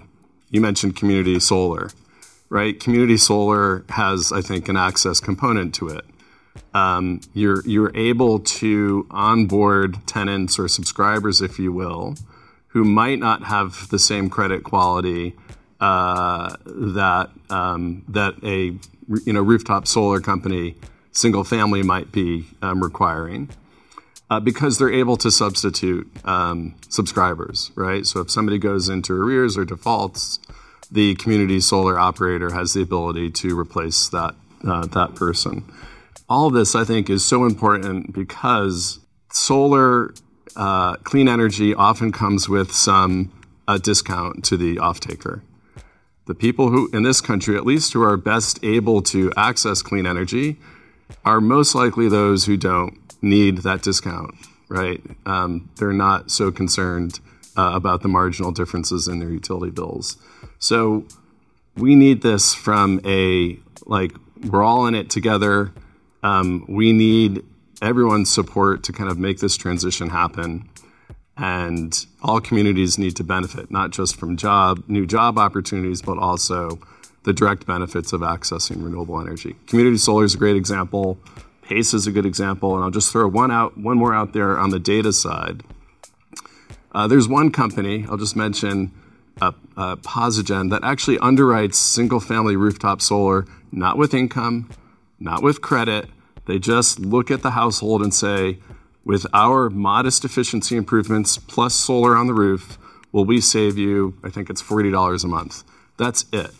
you 0.49 0.61
mentioned 0.61 0.95
community 0.95 1.39
solar, 1.39 1.89
right? 2.49 2.79
Community 2.79 3.17
solar 3.17 3.83
has, 3.89 4.31
I 4.31 4.41
think, 4.41 4.69
an 4.69 4.77
access 4.77 5.19
component 5.19 5.73
to 5.75 5.89
it. 5.89 6.05
Um, 6.73 7.21
you're, 7.33 7.65
you're 7.65 7.95
able 7.95 8.39
to 8.39 9.07
onboard 9.09 10.05
tenants 10.05 10.59
or 10.59 10.67
subscribers, 10.67 11.41
if 11.41 11.57
you 11.57 11.71
will, 11.71 12.15
who 12.67 12.83
might 12.83 13.19
not 13.19 13.43
have 13.43 13.89
the 13.89 13.99
same 13.99 14.29
credit 14.29 14.63
quality 14.63 15.35
uh, 15.79 16.55
that, 16.65 17.29
um, 17.49 18.03
that 18.07 18.35
a 18.43 18.77
you 19.25 19.33
know, 19.33 19.41
rooftop 19.41 19.87
solar 19.87 20.19
company 20.19 20.75
single 21.17 21.43
family 21.43 21.81
might 21.81 22.11
be 22.11 22.45
um, 22.61 22.81
requiring. 22.83 23.49
Uh, 24.29 24.41
because 24.41 24.77
they're 24.77 24.91
able 24.91 25.15
to 25.15 25.31
substitute 25.31 26.05
um, 26.25 26.75
subscribers, 26.89 27.71
right? 27.75 28.05
So 28.05 28.19
if 28.19 28.29
somebody 28.29 28.57
goes 28.57 28.89
into 28.89 29.13
arrears 29.13 29.57
or 29.57 29.63
defaults, 29.63 30.39
the 30.91 31.15
community 31.15 31.61
solar 31.61 31.97
operator 31.97 32.51
has 32.53 32.73
the 32.73 32.81
ability 32.81 33.31
to 33.31 33.57
replace 33.57 34.09
that 34.09 34.35
uh, 34.67 34.85
that 34.87 35.15
person. 35.15 35.63
All 36.27 36.49
this, 36.49 36.75
I 36.75 36.83
think, 36.83 37.09
is 37.09 37.23
so 37.23 37.45
important 37.45 38.13
because 38.13 38.99
solar 39.31 40.13
uh, 40.57 40.97
clean 40.97 41.29
energy 41.29 41.73
often 41.73 42.11
comes 42.11 42.49
with 42.49 42.73
some 42.73 43.31
uh, 43.65 43.77
discount 43.77 44.43
to 44.45 44.57
the 44.57 44.77
off 44.77 44.99
taker. 44.99 45.41
The 46.25 46.35
people 46.35 46.69
who, 46.69 46.89
in 46.91 47.03
this 47.03 47.21
country 47.21 47.55
at 47.55 47.65
least, 47.65 47.93
who 47.93 48.03
are 48.03 48.17
best 48.17 48.59
able 48.61 49.01
to 49.03 49.31
access 49.37 49.81
clean 49.81 50.05
energy 50.05 50.57
are 51.25 51.41
most 51.41 51.75
likely 51.75 52.09
those 52.09 52.45
who 52.45 52.57
don't 52.57 52.97
need 53.21 53.59
that 53.59 53.81
discount, 53.81 54.35
right? 54.69 55.01
Um, 55.25 55.69
they're 55.77 55.93
not 55.93 56.31
so 56.31 56.51
concerned 56.51 57.19
uh, 57.57 57.71
about 57.73 58.01
the 58.01 58.07
marginal 58.07 58.51
differences 58.51 59.07
in 59.07 59.19
their 59.19 59.29
utility 59.29 59.71
bills. 59.71 60.17
So 60.59 61.05
we 61.75 61.95
need 61.95 62.21
this 62.21 62.53
from 62.53 63.01
a 63.05 63.59
like 63.85 64.11
we're 64.49 64.63
all 64.63 64.85
in 64.87 64.95
it 64.95 65.09
together. 65.09 65.73
Um, 66.23 66.65
we 66.67 66.93
need 66.93 67.43
everyone's 67.81 68.31
support 68.31 68.83
to 68.83 68.93
kind 68.93 69.09
of 69.09 69.17
make 69.17 69.39
this 69.39 69.55
transition 69.57 70.09
happen. 70.09 70.69
And 71.37 72.05
all 72.23 72.41
communities 72.41 72.97
need 72.97 73.15
to 73.17 73.23
benefit, 73.23 73.69
not 73.69 73.91
just 73.91 74.15
from 74.15 74.37
job, 74.37 74.83
new 74.87 75.05
job 75.05 75.37
opportunities, 75.37 76.01
but 76.01 76.17
also 76.17 76.79
the 77.23 77.33
direct 77.33 77.65
benefits 77.65 78.13
of 78.13 78.21
accessing 78.21 78.83
renewable 78.83 79.19
energy. 79.19 79.55
Community 79.67 79.97
solar 79.97 80.23
is 80.23 80.35
a 80.35 80.37
great 80.37 80.55
example. 80.55 81.17
PACE 81.63 81.93
is 81.93 82.07
a 82.07 82.11
good 82.11 82.25
example, 82.25 82.75
and 82.75 82.83
I'll 82.83 82.91
just 82.91 83.11
throw 83.11 83.27
one 83.27 83.51
out, 83.51 83.77
one 83.77 83.97
more 83.97 84.13
out 84.13 84.33
there 84.33 84.57
on 84.57 84.69
the 84.69 84.79
data 84.79 85.11
side. 85.11 85.63
Uh, 86.93 87.07
there's 87.07 87.27
one 87.27 87.51
company, 87.51 88.05
I'll 88.09 88.17
just 88.17 88.35
mention, 88.35 88.91
uh, 89.41 89.51
uh, 89.75 89.97
Posigen, 89.97 90.69
that 90.71 90.83
actually 90.83 91.17
underwrites 91.17 91.75
single 91.75 92.19
family 92.19 92.55
rooftop 92.55 93.01
solar, 93.01 93.45
not 93.71 93.97
with 93.97 94.13
income, 94.13 94.69
not 95.19 95.43
with 95.43 95.61
credit. 95.61 96.07
They 96.45 96.59
just 96.59 96.99
look 96.99 97.29
at 97.29 97.41
the 97.41 97.51
household 97.51 98.01
and 98.01 98.13
say, 98.13 98.59
with 99.03 99.25
our 99.33 99.69
modest 99.69 100.25
efficiency 100.25 100.75
improvements 100.75 101.37
plus 101.37 101.75
solar 101.75 102.15
on 102.15 102.27
the 102.27 102.33
roof, 102.33 102.77
will 103.11 103.25
we 103.25 103.41
save 103.41 103.77
you, 103.77 104.17
I 104.23 104.29
think 104.29 104.49
it's 104.49 104.61
$40 104.61 105.23
a 105.23 105.27
month. 105.27 105.63
That's 105.97 106.25
it. 106.31 106.51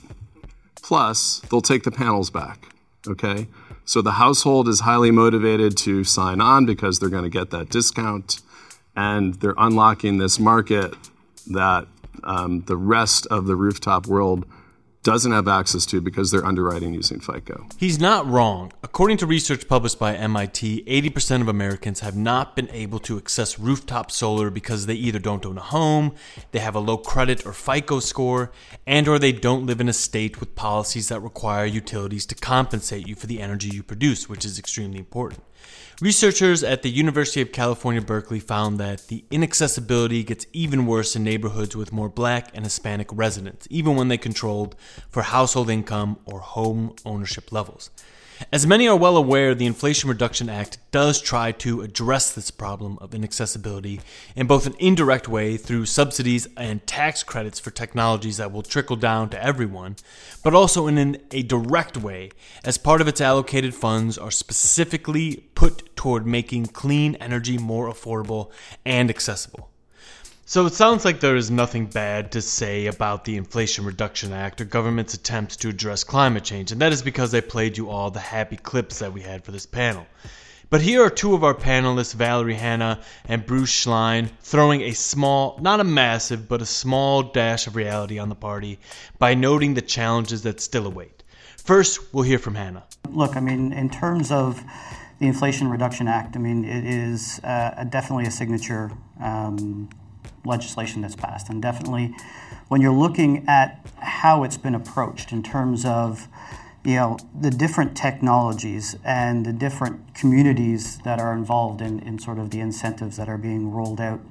Plus, 0.88 1.41
they'll 1.51 1.60
take 1.60 1.84
the 1.84 1.91
panels 1.91 2.29
back. 2.29 2.74
Okay? 3.06 3.48
So 3.84 4.01
the 4.01 4.13
household 4.13 4.70
is 4.70 4.79
highly 4.79 5.12
motivated 5.12 5.75
to 5.79 6.06
sign 6.06 6.39
on 6.39 6.65
because 6.65 7.00
they're 7.00 7.10
going 7.10 7.25
to 7.25 7.29
get 7.29 7.50
that 7.50 7.67
discount 7.67 8.39
and 8.96 9.34
they're 9.41 9.53
unlocking 9.58 10.17
this 10.17 10.39
market 10.39 10.94
that 11.48 11.88
um, 12.24 12.62
the 12.67 12.77
rest 12.77 13.27
of 13.27 13.48
the 13.48 13.56
rooftop 13.58 14.08
world 14.08 14.46
doesn't 15.08 15.32
have 15.32 15.48
access 15.48 15.86
to 15.86 16.02
because 16.02 16.32
they're 16.32 16.46
underwriting 16.46 16.94
using 16.94 17.22
FICO. 17.22 17.66
He's 17.78 17.98
not 17.98 18.28
wrong. 18.28 18.74
According 18.84 19.16
to 19.20 19.26
research 19.26 19.66
published 19.66 19.98
by 19.98 20.14
MIT, 20.14 20.84
80% 20.84 21.40
of 21.40 21.48
Americans 21.48 22.02
have 22.02 22.18
not 22.18 22.58
been 22.58 22.70
able 22.72 23.00
to 23.00 23.18
access 23.18 23.58
rooftop 23.58 24.12
solar 24.12 24.50
because 24.50 24.86
they 24.86 24.96
either 24.96 25.18
don't 25.18 25.46
own 25.46 25.58
a 25.58 25.62
home, 25.62 26.14
they 26.52 26.60
have 26.60 26.76
a 26.76 26.82
low 26.82 26.98
credit 26.98 27.46
or 27.46 27.54
FICO 27.54 28.02
score, 28.02 28.52
and 28.86 29.08
or 29.08 29.18
they 29.18 29.32
don't 29.32 29.66
live 29.66 29.80
in 29.80 29.88
a 29.88 29.94
state 29.94 30.42
with 30.42 30.56
policies 30.56 31.08
that 31.08 31.22
require 31.22 31.66
utilities 31.66 32.26
to 32.26 32.36
compensate 32.36 33.08
you 33.08 33.16
for 33.16 33.28
the 33.28 33.40
energy 33.40 33.70
you 33.70 33.84
produce, 33.84 34.28
which 34.28 34.44
is 34.44 34.60
extremely 34.60 35.00
important. 35.00 35.42
Researchers 36.00 36.63
at 36.63 36.84
the 36.84 36.92
University 36.92 37.42
of 37.42 37.51
California, 37.51 38.01
Berkeley 38.01 38.39
found 38.39 38.77
that 38.77 39.08
the 39.08 39.25
inaccessibility 39.32 40.24
gets 40.24 40.46
even 40.54 40.86
worse 40.86 41.16
in 41.16 41.24
neighborhoods 41.24 41.75
with 41.75 41.92
more 41.92 42.08
black 42.08 42.51
and 42.54 42.63
Hispanic 42.63 43.08
residents, 43.12 43.68
even 43.72 43.96
when 43.96 44.08
they 44.08 44.18
controlled 44.20 44.75
for 45.10 45.24
household 45.24 45.72
income 45.72 46.20
or 46.25 46.39
home 46.39 46.96
ownership 47.04 47.51
levels. 47.51 47.89
As 48.54 48.68
many 48.68 48.88
are 48.88 48.96
well 48.96 49.18
aware, 49.18 49.56
the 49.56 49.66
Inflation 49.66 50.10
Reduction 50.10 50.50
Act 50.50 50.77
does 50.92 51.20
try 51.20 51.51
to 51.54 51.82
address 51.82 52.32
this 52.32 52.51
problem 52.51 52.98
of 53.01 53.16
inaccessibility 53.16 54.00
in 54.36 54.46
both 54.46 54.68
an 54.68 54.75
indirect 54.80 55.27
way 55.27 55.58
through 55.58 55.88
subsidies 55.88 56.48
and 56.56 56.86
tax 56.86 57.24
credits 57.24 57.60
for 57.60 57.72
technologies 57.72 58.38
that 58.38 58.51
will 58.51 58.62
trickle 58.62 58.96
down 58.96 59.30
to 59.30 59.44
everyone, 59.44 59.96
but 60.44 60.54
also 60.54 60.86
in 60.86 61.00
an, 61.00 61.18
a 61.32 61.42
direct 61.42 61.98
way 61.98 62.30
as 62.63 62.77
part 62.77 63.01
of 63.01 63.08
its 63.08 63.22
allocated 63.22 63.74
funds 63.74 64.18
are 64.18 64.32
specifically 64.32 65.48
put 65.58 65.96
toward 65.96 66.28
making 66.28 66.68
clean 66.68 67.16
energy 67.16 67.58
more 67.58 67.92
affordable 67.92 68.52
and 68.86 69.10
accessible. 69.10 69.68
So 70.46 70.68
it 70.68 70.76
sounds 70.76 71.04
like 71.04 71.20
there 71.20 71.36
is 71.36 71.50
nothing 71.50 71.88
bad 71.88 72.32
to 72.34 72.44
say 72.44 72.86
about 72.86 73.26
the 73.26 73.38
Inflation 73.38 73.84
Reduction 73.84 74.34
Act 74.34 74.62
or 74.62 74.66
government's 74.66 75.16
attempts 75.16 75.56
to 75.58 75.70
address 75.70 76.04
climate 76.04 76.44
change, 76.44 76.72
and 76.72 76.80
that 76.82 76.94
is 76.94 77.02
because 77.02 77.34
I 77.34 77.42
played 77.42 77.76
you 77.76 77.90
all 77.90 78.12
the 78.12 78.20
happy 78.20 78.56
clips 78.56 79.00
that 79.00 79.14
we 79.14 79.22
had 79.22 79.44
for 79.44 79.52
this 79.52 79.66
panel. 79.66 80.06
But 80.70 80.82
here 80.82 81.04
are 81.04 81.10
two 81.10 81.34
of 81.34 81.44
our 81.44 81.56
panelists, 81.56 82.14
Valerie 82.14 82.54
Hanna 82.54 83.02
and 83.26 83.44
Bruce 83.44 83.72
Schlein, 83.72 84.30
throwing 84.42 84.82
a 84.82 84.92
small, 84.92 85.58
not 85.60 85.80
a 85.80 85.84
massive, 85.84 86.48
but 86.48 86.62
a 86.62 86.68
small 86.68 87.24
dash 87.24 87.66
of 87.66 87.76
reality 87.76 88.20
on 88.20 88.30
the 88.30 88.36
party 88.36 88.78
by 89.18 89.34
noting 89.34 89.74
the 89.74 89.82
challenges 89.82 90.44
that 90.44 90.62
still 90.62 90.86
await. 90.86 91.24
First, 91.58 92.14
we'll 92.14 92.26
hear 92.26 92.38
from 92.38 92.54
Hanna. 92.54 92.84
Look, 93.10 93.36
I 93.36 93.40
mean, 93.40 93.74
in 93.74 93.90
terms 93.90 94.32
of 94.32 94.64
the 95.19 95.25
Inflation 95.25 95.69
Reduction 95.69 96.07
Act, 96.07 96.36
I 96.36 96.39
mean, 96.39 96.63
it 96.63 96.86
is 96.86 97.39
uh, 97.43 97.83
definitely 97.89 98.25
a 98.25 98.31
signature 98.31 98.91
um, 99.21 99.89
legislation 100.45 101.01
that's 101.01 101.15
passed. 101.15 101.50
And 101.50 101.62
definitely, 101.62 102.15
when 102.67 102.81
you're 102.81 102.93
looking 102.93 103.47
at 103.47 103.86
how 103.97 104.43
it's 104.43 104.57
been 104.57 104.75
approached 104.75 105.31
in 105.31 105.41
terms 105.41 105.86
of 105.86 106.27
you 106.83 106.95
know 106.95 107.17
the 107.38 107.50
different 107.50 107.97
technologies 107.97 108.95
and 109.03 109.45
the 109.45 109.51
different 109.51 110.13
communities 110.13 111.00
that 111.00 111.19
are 111.19 111.33
involved 111.33 111.81
in, 111.81 112.00
in 112.00 112.19
sort 112.19 112.39
of 112.39 112.51
the 112.51 112.59
incentives 112.59 113.17
that 113.17 113.27
are 113.27 113.38
being 113.38 113.71
rolled 113.71 114.00
out. 114.00 114.21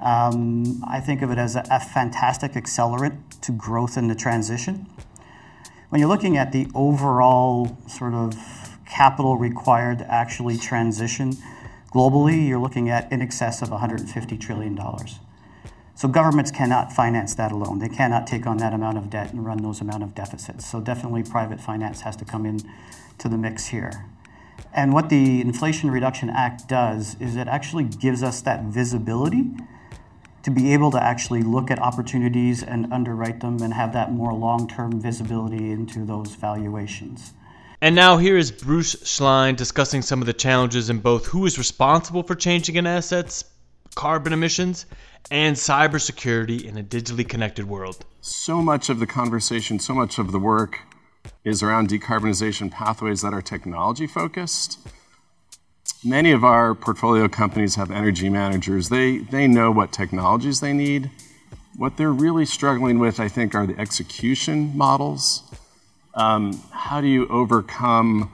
Um, 0.00 0.82
I 0.88 0.98
think 1.00 1.20
of 1.20 1.30
it 1.30 1.36
as 1.36 1.56
a, 1.56 1.64
a 1.70 1.78
fantastic 1.78 2.52
accelerant 2.52 3.18
to 3.42 3.52
growth 3.52 3.98
in 3.98 4.08
the 4.08 4.14
transition. 4.14 4.86
When 5.90 6.00
you're 6.00 6.08
looking 6.08 6.38
at 6.38 6.52
the 6.52 6.68
overall 6.74 7.76
sort 7.86 8.14
of 8.14 8.34
capital 8.90 9.36
required 9.36 9.98
to 9.98 10.12
actually 10.12 10.58
transition 10.58 11.32
globally, 11.92 12.46
you're 12.46 12.58
looking 12.58 12.88
at 12.88 13.10
in 13.10 13.22
excess 13.22 13.62
of 13.62 13.68
$150 13.68 14.40
trillion. 14.40 14.78
So 15.94 16.08
governments 16.08 16.50
cannot 16.50 16.92
finance 16.92 17.34
that 17.34 17.52
alone. 17.52 17.78
They 17.78 17.88
cannot 17.88 18.26
take 18.26 18.46
on 18.46 18.56
that 18.58 18.72
amount 18.72 18.96
of 18.96 19.10
debt 19.10 19.32
and 19.32 19.44
run 19.44 19.62
those 19.62 19.80
amount 19.80 20.02
of 20.02 20.14
deficits. 20.14 20.66
So 20.66 20.80
definitely 20.80 21.22
private 21.22 21.60
finance 21.60 22.02
has 22.02 22.16
to 22.16 22.24
come 22.24 22.46
in 22.46 22.60
to 23.18 23.28
the 23.28 23.36
mix 23.36 23.66
here. 23.66 24.06
And 24.72 24.92
what 24.92 25.08
the 25.08 25.40
Inflation 25.40 25.90
Reduction 25.90 26.30
Act 26.30 26.68
does 26.68 27.16
is 27.20 27.36
it 27.36 27.48
actually 27.48 27.84
gives 27.84 28.22
us 28.22 28.40
that 28.42 28.64
visibility 28.64 29.50
to 30.42 30.50
be 30.50 30.72
able 30.72 30.90
to 30.92 31.02
actually 31.02 31.42
look 31.42 31.70
at 31.70 31.78
opportunities 31.80 32.62
and 32.62 32.90
underwrite 32.92 33.40
them 33.40 33.60
and 33.60 33.74
have 33.74 33.92
that 33.92 34.10
more 34.12 34.32
long-term 34.32 35.00
visibility 35.00 35.70
into 35.70 36.04
those 36.04 36.34
valuations. 36.34 37.34
And 37.82 37.94
now 37.94 38.18
here 38.18 38.36
is 38.36 38.52
Bruce 38.52 38.94
Schlein 38.96 39.56
discussing 39.56 40.02
some 40.02 40.20
of 40.20 40.26
the 40.26 40.34
challenges 40.34 40.90
in 40.90 40.98
both 40.98 41.24
who 41.24 41.46
is 41.46 41.56
responsible 41.56 42.22
for 42.22 42.34
changing 42.34 42.76
an 42.76 42.86
asset's 42.86 43.44
carbon 43.94 44.34
emissions 44.34 44.84
and 45.30 45.56
cybersecurity 45.56 46.62
in 46.64 46.76
a 46.76 46.82
digitally 46.82 47.26
connected 47.26 47.66
world. 47.66 48.04
So 48.20 48.60
much 48.60 48.90
of 48.90 48.98
the 48.98 49.06
conversation, 49.06 49.78
so 49.78 49.94
much 49.94 50.18
of 50.18 50.30
the 50.30 50.38
work 50.38 50.80
is 51.42 51.62
around 51.62 51.88
decarbonization 51.88 52.70
pathways 52.70 53.22
that 53.22 53.32
are 53.32 53.40
technology 53.40 54.06
focused. 54.06 54.78
Many 56.04 56.32
of 56.32 56.44
our 56.44 56.74
portfolio 56.74 57.28
companies 57.28 57.76
have 57.76 57.90
energy 57.90 58.28
managers. 58.28 58.90
They, 58.90 59.18
they 59.18 59.46
know 59.46 59.70
what 59.70 59.90
technologies 59.90 60.60
they 60.60 60.74
need. 60.74 61.10
What 61.76 61.96
they're 61.96 62.12
really 62.12 62.44
struggling 62.44 62.98
with, 62.98 63.18
I 63.18 63.28
think, 63.28 63.54
are 63.54 63.66
the 63.66 63.78
execution 63.78 64.76
models. 64.76 65.42
Um, 66.14 66.62
how 66.90 67.00
do 67.00 67.06
you 67.06 67.24
overcome 67.28 68.28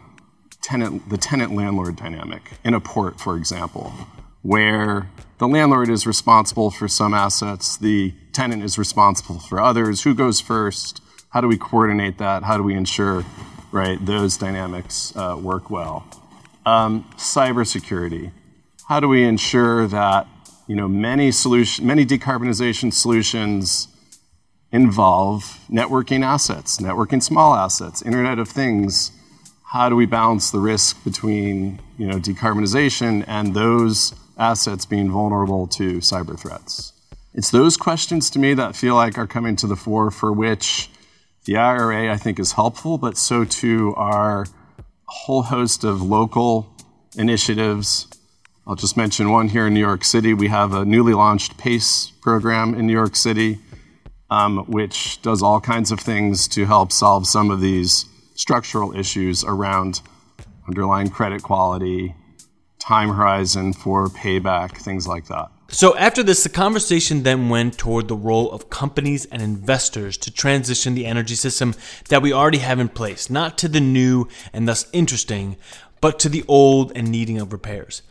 tenant, 0.62 1.10
the 1.10 1.18
tenant 1.18 1.54
landlord 1.54 1.94
dynamic 1.94 2.52
in 2.64 2.72
a 2.72 2.80
port, 2.80 3.20
for 3.20 3.36
example, 3.36 3.92
where 4.40 5.10
the 5.36 5.46
landlord 5.46 5.90
is 5.90 6.06
responsible 6.06 6.70
for 6.70 6.88
some 6.88 7.12
assets, 7.12 7.76
the 7.76 8.14
tenant 8.32 8.64
is 8.64 8.78
responsible 8.78 9.38
for 9.40 9.60
others. 9.60 10.04
Who 10.04 10.14
goes 10.14 10.40
first? 10.40 11.02
How 11.28 11.42
do 11.42 11.48
we 11.48 11.58
coordinate 11.58 12.16
that? 12.16 12.44
How 12.44 12.56
do 12.56 12.62
we 12.62 12.74
ensure 12.74 13.26
right 13.72 13.98
those 14.06 14.38
dynamics 14.38 15.14
uh, 15.14 15.36
work 15.38 15.68
well? 15.68 16.06
Um, 16.64 17.04
cybersecurity. 17.18 18.32
How 18.88 19.00
do 19.00 19.08
we 19.08 19.22
ensure 19.22 19.86
that 19.88 20.26
you 20.66 20.76
know 20.76 20.88
many 20.88 21.30
solution, 21.30 21.86
many 21.86 22.06
decarbonization 22.06 22.90
solutions 22.90 23.88
involve 24.76 25.58
networking 25.70 26.22
assets, 26.22 26.76
networking 26.76 27.22
small 27.22 27.54
assets, 27.54 28.02
Internet 28.02 28.38
of 28.38 28.46
Things. 28.46 29.10
How 29.72 29.88
do 29.88 29.96
we 29.96 30.04
balance 30.04 30.50
the 30.50 30.60
risk 30.60 31.02
between 31.02 31.80
you 31.96 32.06
know 32.06 32.18
decarbonization 32.18 33.24
and 33.26 33.54
those 33.54 34.14
assets 34.36 34.84
being 34.84 35.10
vulnerable 35.10 35.66
to 35.78 35.98
cyber 35.98 36.38
threats? 36.38 36.92
It's 37.32 37.50
those 37.50 37.78
questions 37.78 38.28
to 38.30 38.38
me 38.38 38.52
that 38.54 38.76
feel 38.76 38.94
like 38.94 39.16
are 39.16 39.26
coming 39.26 39.56
to 39.56 39.66
the 39.66 39.76
fore 39.76 40.10
for 40.10 40.30
which 40.30 40.90
the 41.46 41.56
IRA, 41.56 42.12
I 42.12 42.18
think, 42.18 42.38
is 42.38 42.52
helpful, 42.52 42.98
but 42.98 43.16
so 43.16 43.44
too 43.44 43.94
are 43.96 44.42
a 44.78 45.12
whole 45.22 45.42
host 45.42 45.84
of 45.84 46.02
local 46.02 46.70
initiatives. 47.16 48.08
I'll 48.66 48.74
just 48.74 48.96
mention 48.96 49.30
one 49.30 49.48
here 49.48 49.68
in 49.68 49.74
New 49.74 49.86
York 49.90 50.04
City. 50.04 50.34
We 50.34 50.48
have 50.48 50.74
a 50.74 50.84
newly 50.84 51.14
launched 51.14 51.56
PACE 51.56 52.12
program 52.20 52.74
in 52.74 52.86
New 52.86 52.92
York 52.92 53.16
City, 53.16 53.60
um, 54.30 54.64
which 54.66 55.20
does 55.22 55.42
all 55.42 55.60
kinds 55.60 55.90
of 55.92 56.00
things 56.00 56.48
to 56.48 56.64
help 56.66 56.92
solve 56.92 57.26
some 57.26 57.50
of 57.50 57.60
these 57.60 58.06
structural 58.34 58.96
issues 58.96 59.44
around 59.44 60.00
underlying 60.66 61.08
credit 61.08 61.42
quality, 61.42 62.14
time 62.78 63.10
horizon 63.10 63.72
for 63.72 64.08
payback, 64.08 64.76
things 64.76 65.06
like 65.06 65.26
that. 65.26 65.50
So, 65.68 65.96
after 65.96 66.22
this, 66.22 66.44
the 66.44 66.48
conversation 66.48 67.24
then 67.24 67.48
went 67.48 67.76
toward 67.76 68.06
the 68.06 68.14
role 68.14 68.52
of 68.52 68.70
companies 68.70 69.24
and 69.26 69.42
investors 69.42 70.16
to 70.18 70.30
transition 70.30 70.94
the 70.94 71.06
energy 71.06 71.34
system 71.34 71.74
that 72.08 72.22
we 72.22 72.32
already 72.32 72.58
have 72.58 72.78
in 72.78 72.88
place, 72.88 73.28
not 73.28 73.58
to 73.58 73.68
the 73.68 73.80
new 73.80 74.28
and 74.52 74.68
thus 74.68 74.86
interesting, 74.92 75.56
but 76.00 76.20
to 76.20 76.28
the 76.28 76.44
old 76.46 76.92
and 76.94 77.10
needing 77.10 77.38
of 77.38 77.52
repairs. 77.52 78.02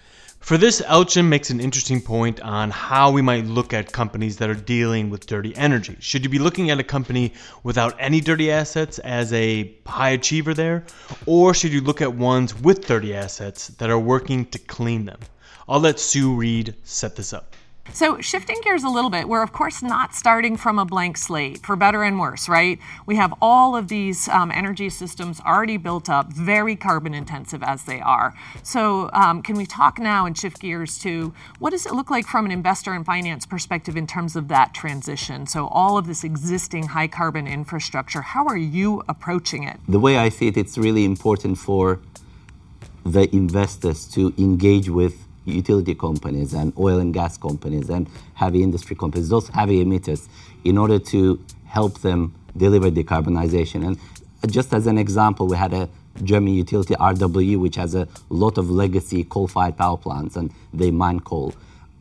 For 0.46 0.60
this, 0.60 0.80
Elchin 0.80 1.26
makes 1.28 1.50
an 1.50 1.60
interesting 1.60 2.00
point 2.00 2.40
on 2.40 2.70
how 2.70 3.10
we 3.10 3.24
might 3.24 3.46
look 3.46 3.74
at 3.74 3.92
companies 3.92 4.38
that 4.38 4.48
are 4.48 4.54
dealing 4.54 5.10
with 5.10 5.26
dirty 5.26 5.56
energy. 5.56 5.98
Should 6.00 6.24
you 6.24 6.30
be 6.30 6.38
looking 6.38 6.70
at 6.70 6.80
a 6.80 6.84
company 6.84 7.34
without 7.64 7.96
any 7.98 8.22
dirty 8.22 8.52
assets 8.52 9.00
as 9.00 9.34
a 9.34 9.74
high 9.88 10.12
achiever 10.12 10.54
there? 10.54 10.86
Or 11.26 11.56
should 11.56 11.74
you 11.74 11.82
look 11.82 12.00
at 12.00 12.14
ones 12.14 12.54
with 12.62 12.86
dirty 12.86 13.16
assets 13.16 13.70
that 13.70 13.90
are 13.90 13.98
working 13.98 14.46
to 14.52 14.60
clean 14.60 15.06
them? 15.06 15.20
I'll 15.68 15.80
let 15.80 16.00
Sue 16.00 16.36
Reed 16.36 16.76
set 16.84 17.16
this 17.16 17.34
up. 17.34 17.56
So, 17.94 18.20
shifting 18.20 18.58
gears 18.62 18.84
a 18.84 18.90
little 18.90 19.10
bit, 19.10 19.30
we're 19.30 19.44
of 19.44 19.54
course 19.54 19.82
not 19.82 20.14
starting 20.14 20.58
from 20.58 20.80
a 20.80 20.86
blank 20.86 21.18
slate, 21.18 21.66
for 21.66 21.76
better 21.76 22.04
and 22.04 22.20
worse, 22.20 22.50
right? 22.50 22.78
We 23.06 23.16
have 23.16 23.34
all 23.42 23.76
of 23.76 23.88
these 23.88 24.28
um, 24.28 24.52
energy 24.52 24.90
systems 24.90 25.40
already 25.40 25.78
built 25.78 26.10
up, 26.10 26.34
very 26.34 26.76
carbon 26.76 27.14
intensive 27.14 27.64
as 27.64 27.86
they 27.86 28.02
are. 28.02 28.34
So, 28.64 29.10
um, 29.14 29.42
can 29.42 29.56
we 29.56 29.66
talk 29.66 29.98
now 29.98 30.26
and 30.26 30.38
shift 30.38 30.60
gears 30.60 30.98
to 31.00 31.34
what 31.60 31.70
does 31.70 31.86
it 31.86 31.94
look 31.94 32.10
like 32.10 32.28
from 32.28 32.46
an 32.46 32.52
investor 32.52 32.92
and 32.92 33.06
finance 33.06 33.46
perspective 33.46 33.96
in 33.96 34.08
terms 34.08 34.36
of 34.36 34.50
that 34.50 34.74
transition? 34.74 35.48
So, 35.48 35.68
all 35.68 35.98
of 35.98 36.08
this 36.08 36.24
existing 36.24 36.88
high 36.88 37.08
carbon 37.08 37.48
infrastructure, 37.48 38.22
how 38.22 38.46
are 38.48 38.58
you 38.58 39.04
approaching 39.08 39.64
it? 39.64 39.80
The 39.88 40.00
way 40.00 40.18
I 40.18 40.30
see 40.30 40.48
it, 40.48 40.58
it's 40.58 40.78
really 40.78 41.06
important 41.06 41.58
for 41.60 42.02
the 43.06 43.34
investors 43.34 44.06
to 44.08 44.34
engage 44.38 44.90
with 44.90 45.25
utility 45.46 45.96
companies 45.96 46.54
and 46.54 46.74
oil 46.78 47.00
and 47.00 47.14
gas 47.14 47.38
companies 47.38 47.90
and 47.90 48.08
heavy 48.34 48.64
industry 48.64 48.96
companies, 48.96 49.30
those 49.30 49.48
heavy 49.50 49.84
emitters, 49.84 50.28
in 50.64 50.78
order 50.78 51.00
to 51.00 51.44
help 51.66 52.00
them 52.02 52.34
deliver 52.58 52.90
decarbonization. 52.90 53.86
And 53.86 54.52
just 54.52 54.74
as 54.74 54.88
an 54.88 54.98
example, 54.98 55.48
we 55.48 55.58
had 55.58 55.74
a 55.74 55.90
German 56.24 56.54
utility 56.54 56.96
RWE, 56.96 57.60
which 57.60 57.76
has 57.76 57.96
a 57.96 58.08
lot 58.30 58.58
of 58.58 58.70
legacy 58.70 59.24
coal-fired 59.26 59.78
power 59.78 59.98
plants, 59.98 60.36
and 60.36 60.52
they 60.74 60.92
mine 60.92 61.20
coal. 61.20 61.54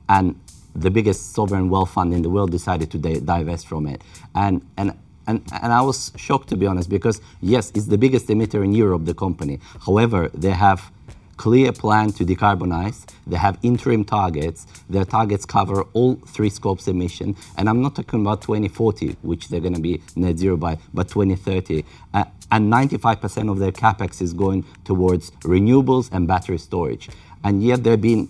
And 0.08 0.38
the 0.74 0.90
biggest 0.90 1.32
sovereign 1.32 1.70
wealth 1.70 1.90
fund 1.90 2.12
in 2.14 2.22
the 2.22 2.30
world 2.30 2.50
decided 2.50 2.90
to 2.92 2.98
divest 2.98 3.66
from 3.66 3.86
it. 3.86 4.02
And, 4.34 4.62
and 4.76 4.96
and, 5.26 5.42
and 5.62 5.72
I 5.72 5.80
was 5.80 6.12
shocked 6.16 6.48
to 6.50 6.56
be 6.56 6.66
honest 6.66 6.90
because 6.90 7.20
yes, 7.40 7.72
it's 7.74 7.86
the 7.86 7.98
biggest 7.98 8.26
emitter 8.28 8.62
in 8.62 8.74
Europe, 8.74 9.06
the 9.06 9.14
company. 9.14 9.60
However, 9.86 10.30
they 10.34 10.50
have 10.50 10.90
clear 11.36 11.72
plan 11.72 12.12
to 12.12 12.24
decarbonize. 12.24 13.06
They 13.26 13.36
have 13.36 13.58
interim 13.62 14.04
targets. 14.04 14.66
Their 14.88 15.04
targets 15.04 15.44
cover 15.44 15.82
all 15.92 16.16
three 16.26 16.50
scopes 16.50 16.88
emission. 16.88 17.36
And 17.56 17.68
I'm 17.68 17.82
not 17.82 17.96
talking 17.96 18.20
about 18.20 18.42
2040, 18.42 19.16
which 19.22 19.48
they're 19.48 19.60
going 19.60 19.74
to 19.74 19.80
be 19.80 20.02
net 20.16 20.38
zero 20.38 20.56
by, 20.56 20.78
but 20.92 21.08
2030. 21.08 21.84
Uh, 22.12 22.24
and 22.50 22.72
95% 22.72 23.50
of 23.50 23.58
their 23.58 23.72
capex 23.72 24.22
is 24.22 24.32
going 24.32 24.64
towards 24.84 25.30
renewables 25.42 26.08
and 26.12 26.28
battery 26.28 26.58
storage. 26.58 27.08
And 27.42 27.62
yet 27.62 27.84
they're 27.84 27.96
being, 27.96 28.28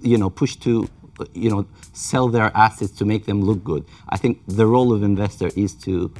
you 0.00 0.18
know, 0.18 0.30
pushed 0.30 0.62
to, 0.62 0.88
you 1.34 1.50
know, 1.50 1.66
sell 1.92 2.28
their 2.28 2.50
assets 2.56 2.92
to 2.92 3.04
make 3.04 3.26
them 3.26 3.42
look 3.42 3.62
good. 3.62 3.84
I 4.08 4.16
think 4.16 4.40
the 4.46 4.66
role 4.66 4.92
of 4.92 5.02
investor 5.02 5.50
is 5.56 5.74
to 5.84 6.12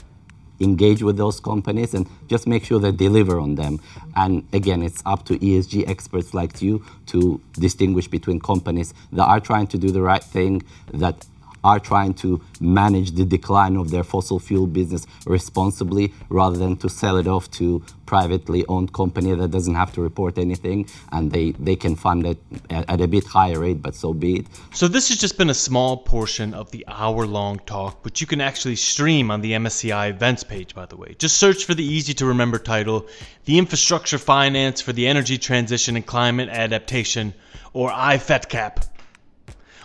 engage 0.62 1.02
with 1.02 1.16
those 1.16 1.40
companies 1.40 1.94
and 1.94 2.06
just 2.28 2.46
make 2.46 2.64
sure 2.64 2.78
they 2.78 2.92
deliver 2.92 3.38
on 3.38 3.56
them. 3.56 3.80
And 4.16 4.46
again, 4.52 4.82
it's 4.82 5.02
up 5.04 5.24
to 5.26 5.38
ESG 5.38 5.88
experts 5.88 6.34
like 6.34 6.62
you 6.62 6.84
to 7.06 7.40
distinguish 7.54 8.08
between 8.08 8.40
companies 8.40 8.94
that 9.12 9.24
are 9.24 9.40
trying 9.40 9.66
to 9.68 9.78
do 9.78 9.90
the 9.90 10.02
right 10.02 10.22
thing, 10.22 10.62
that 10.92 11.26
are 11.64 11.80
trying 11.80 12.14
to 12.14 12.40
manage 12.60 13.12
the 13.12 13.24
decline 13.24 13.76
of 13.76 13.90
their 13.90 14.04
fossil 14.04 14.38
fuel 14.38 14.66
business 14.66 15.06
responsibly 15.26 16.12
rather 16.28 16.56
than 16.56 16.76
to 16.76 16.88
sell 16.88 17.16
it 17.16 17.26
off 17.26 17.50
to 17.50 17.82
privately 18.06 18.64
owned 18.68 18.92
company 18.92 19.34
that 19.34 19.50
doesn't 19.50 19.74
have 19.74 19.92
to 19.92 20.00
report 20.02 20.36
anything 20.36 20.86
and 21.12 21.32
they, 21.32 21.52
they 21.52 21.74
can 21.74 21.96
fund 21.96 22.26
it 22.26 22.38
at, 22.68 22.88
at 22.90 23.00
a 23.00 23.08
bit 23.08 23.24
higher 23.24 23.60
rate, 23.60 23.80
but 23.80 23.94
so 23.94 24.12
be 24.12 24.40
it. 24.40 24.46
So 24.74 24.86
this 24.88 25.08
has 25.08 25.18
just 25.18 25.38
been 25.38 25.50
a 25.50 25.54
small 25.54 25.96
portion 25.96 26.52
of 26.52 26.70
the 26.72 26.84
hour-long 26.88 27.60
talk, 27.60 28.04
which 28.04 28.20
you 28.20 28.26
can 28.26 28.40
actually 28.40 28.76
stream 28.76 29.30
on 29.30 29.40
the 29.40 29.52
MSCI 29.52 30.10
events 30.10 30.44
page, 30.44 30.74
by 30.74 30.86
the 30.86 30.96
way. 30.96 31.14
Just 31.18 31.36
search 31.36 31.64
for 31.64 31.74
the 31.74 31.84
easy 31.84 32.12
to 32.14 32.26
remember 32.26 32.58
title, 32.58 33.06
The 33.46 33.58
Infrastructure 33.58 34.18
Finance 34.18 34.80
for 34.80 34.92
the 34.92 35.06
Energy 35.06 35.38
Transition 35.38 35.96
and 35.96 36.04
Climate 36.04 36.50
Adaptation, 36.50 37.32
or 37.72 37.90
IFETCAP. 37.90 38.88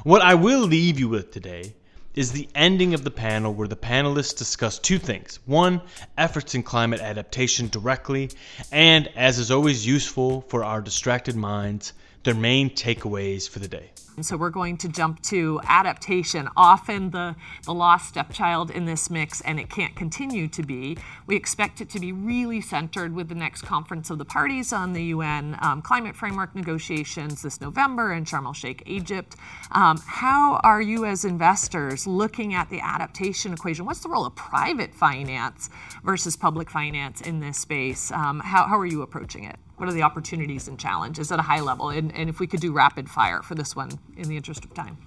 What 0.07 0.21
I 0.21 0.35
will 0.35 0.61
leave 0.61 1.01
you 1.01 1.09
with 1.09 1.31
today 1.31 1.73
is 2.15 2.31
the 2.31 2.47
ending 2.55 2.93
of 2.93 3.03
the 3.03 3.11
panel 3.11 3.53
where 3.53 3.67
the 3.67 3.75
panelists 3.75 4.37
discuss 4.37 4.79
two 4.79 4.99
things. 4.99 5.39
One, 5.45 5.81
efforts 6.17 6.55
in 6.55 6.63
climate 6.63 7.01
adaptation 7.01 7.67
directly, 7.67 8.29
and 8.71 9.09
as 9.17 9.37
is 9.37 9.51
always 9.51 9.85
useful 9.85 10.45
for 10.47 10.63
our 10.63 10.79
distracted 10.79 11.35
minds, 11.35 11.91
their 12.27 12.35
main 12.35 12.69
takeaways 12.69 13.47
for 13.47 13.59
the 13.59 13.69
day. 13.69 13.89
So 14.19 14.35
we're 14.35 14.49
going 14.49 14.75
to 14.79 14.89
jump 14.89 15.21
to 15.23 15.61
adaptation, 15.63 16.49
often 16.57 17.11
the, 17.11 17.37
the 17.63 17.73
lost 17.73 18.09
stepchild 18.09 18.69
in 18.69 18.83
this 18.83 19.09
mix, 19.09 19.39
and 19.39 19.57
it 19.61 19.69
can't 19.69 19.95
continue 19.95 20.49
to 20.49 20.61
be. 20.61 20.97
We 21.25 21.37
expect 21.37 21.79
it 21.79 21.89
to 21.91 22.01
be 22.01 22.11
really 22.11 22.59
centered 22.59 23.13
with 23.13 23.29
the 23.29 23.35
next 23.35 23.61
conference 23.61 24.09
of 24.09 24.17
the 24.17 24.25
parties 24.25 24.73
on 24.73 24.91
the 24.91 25.03
UN 25.05 25.57
um, 25.61 25.81
climate 25.81 26.17
framework 26.17 26.53
negotiations 26.53 27.43
this 27.43 27.61
November 27.61 28.11
in 28.11 28.25
Sharm 28.25 28.45
el 28.45 28.53
Sheikh, 28.53 28.83
Egypt. 28.87 29.37
Um, 29.71 29.97
how 30.05 30.59
are 30.63 30.81
you, 30.81 31.05
as 31.05 31.23
investors, 31.23 32.05
looking 32.05 32.53
at 32.53 32.69
the 32.69 32.81
adaptation 32.81 33.53
equation? 33.53 33.85
What's 33.85 34.01
the 34.01 34.09
role 34.09 34.25
of 34.25 34.35
private 34.35 34.93
finance 34.93 35.69
versus 36.03 36.35
public 36.35 36.69
finance 36.69 37.21
in 37.21 37.39
this 37.39 37.57
space? 37.57 38.11
Um, 38.11 38.41
how, 38.41 38.67
how 38.67 38.77
are 38.77 38.85
you 38.85 39.01
approaching 39.01 39.45
it? 39.45 39.55
What 39.77 39.87
are 39.87 39.93
the 39.93 40.01
opportunities 40.01 40.67
and 40.67 40.79
challenges 40.79 41.31
at 41.31 41.39
a 41.39 41.43
high 41.43 41.61
level? 41.61 41.89
And, 41.89 42.13
and 42.15 42.29
if 42.29 42.39
we 42.39 42.47
could 42.47 42.59
do 42.59 42.71
rapid 42.71 43.09
fire 43.09 43.41
for 43.41 43.55
this 43.55 43.75
one 43.75 43.91
in 44.15 44.27
the 44.27 44.35
interest 44.35 44.65
of 44.65 44.73
time. 44.73 44.97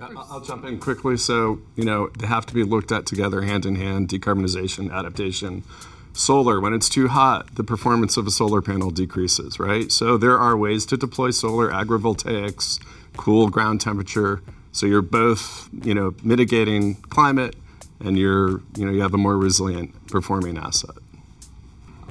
I'll 0.00 0.40
jump 0.40 0.64
in 0.64 0.78
quickly. 0.78 1.16
So, 1.16 1.60
you 1.76 1.84
know, 1.84 2.08
they 2.18 2.26
have 2.26 2.46
to 2.46 2.54
be 2.54 2.64
looked 2.64 2.90
at 2.90 3.06
together, 3.06 3.42
hand 3.42 3.66
in 3.66 3.76
hand 3.76 4.08
decarbonization, 4.08 4.92
adaptation. 4.92 5.64
Solar, 6.12 6.60
when 6.60 6.72
it's 6.72 6.88
too 6.88 7.08
hot, 7.08 7.54
the 7.54 7.62
performance 7.62 8.16
of 8.16 8.26
a 8.26 8.30
solar 8.30 8.60
panel 8.60 8.90
decreases, 8.90 9.60
right? 9.60 9.92
So, 9.92 10.16
there 10.16 10.36
are 10.36 10.56
ways 10.56 10.84
to 10.86 10.96
deploy 10.96 11.30
solar, 11.30 11.70
agrivoltaics, 11.70 12.80
cool 13.16 13.48
ground 13.48 13.80
temperature. 13.80 14.42
So, 14.72 14.86
you're 14.86 15.02
both, 15.02 15.68
you 15.72 15.94
know, 15.94 16.14
mitigating 16.24 16.96
climate 16.96 17.54
and 18.00 18.18
you're, 18.18 18.62
you 18.76 18.86
know, 18.86 18.92
you 18.92 19.02
have 19.02 19.14
a 19.14 19.18
more 19.18 19.36
resilient 19.36 20.08
performing 20.08 20.58
asset. 20.58 20.96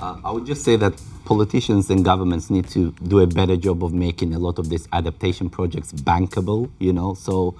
Uh, 0.01 0.19
I 0.23 0.31
would 0.31 0.45
just 0.45 0.63
say 0.63 0.75
that 0.77 1.01
politicians 1.27 1.89
and 1.89 2.05
governments 2.05 2.49
need 2.49 2.65
to 2.69 2.91
do 3.03 3.19
a 3.19 3.27
better 3.27 3.57
job 3.57 3.83
of 3.83 3.91
making 3.91 4.33
a 4.33 4.39
lot 4.39 4.57
of 4.57 4.69
these 4.69 4.87
adaptation 4.93 5.49
projects 5.49 5.91
bankable, 5.91 6.69
you 6.79 6.93
know, 6.93 7.13
so 7.13 7.53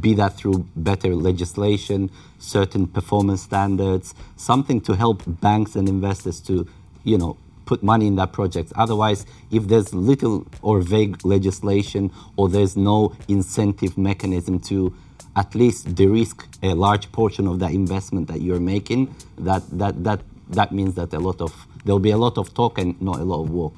be 0.00 0.12
that 0.12 0.36
through 0.36 0.68
better 0.76 1.14
legislation, 1.14 2.10
certain 2.38 2.86
performance 2.86 3.40
standards, 3.40 4.14
something 4.36 4.82
to 4.82 4.92
help 4.94 5.22
banks 5.26 5.76
and 5.76 5.88
investors 5.88 6.40
to, 6.40 6.68
you 7.04 7.16
know, 7.16 7.38
put 7.64 7.82
money 7.82 8.06
in 8.06 8.16
that 8.16 8.34
project. 8.34 8.70
Otherwise, 8.76 9.24
if 9.50 9.66
there's 9.66 9.94
little 9.94 10.46
or 10.60 10.82
vague 10.82 11.24
legislation 11.24 12.12
or 12.36 12.50
there's 12.50 12.76
no 12.76 13.16
incentive 13.28 13.96
mechanism 13.96 14.60
to 14.60 14.94
at 15.36 15.54
least 15.54 15.94
de-risk 15.94 16.46
a 16.62 16.74
large 16.74 17.10
portion 17.12 17.46
of 17.48 17.60
that 17.60 17.72
investment 17.72 18.28
that 18.28 18.42
you're 18.42 18.60
making, 18.60 19.14
that 19.38 19.62
that 19.70 20.04
that 20.04 20.20
that 20.50 20.70
means 20.70 20.94
that 20.94 21.14
a 21.14 21.18
lot 21.18 21.40
of 21.40 21.66
there'll 21.86 22.00
be 22.00 22.10
a 22.10 22.18
lot 22.18 22.36
of 22.36 22.52
talk 22.52 22.78
and 22.78 23.00
not 23.00 23.20
a 23.20 23.24
lot 23.24 23.42
of 23.42 23.50
work. 23.50 23.72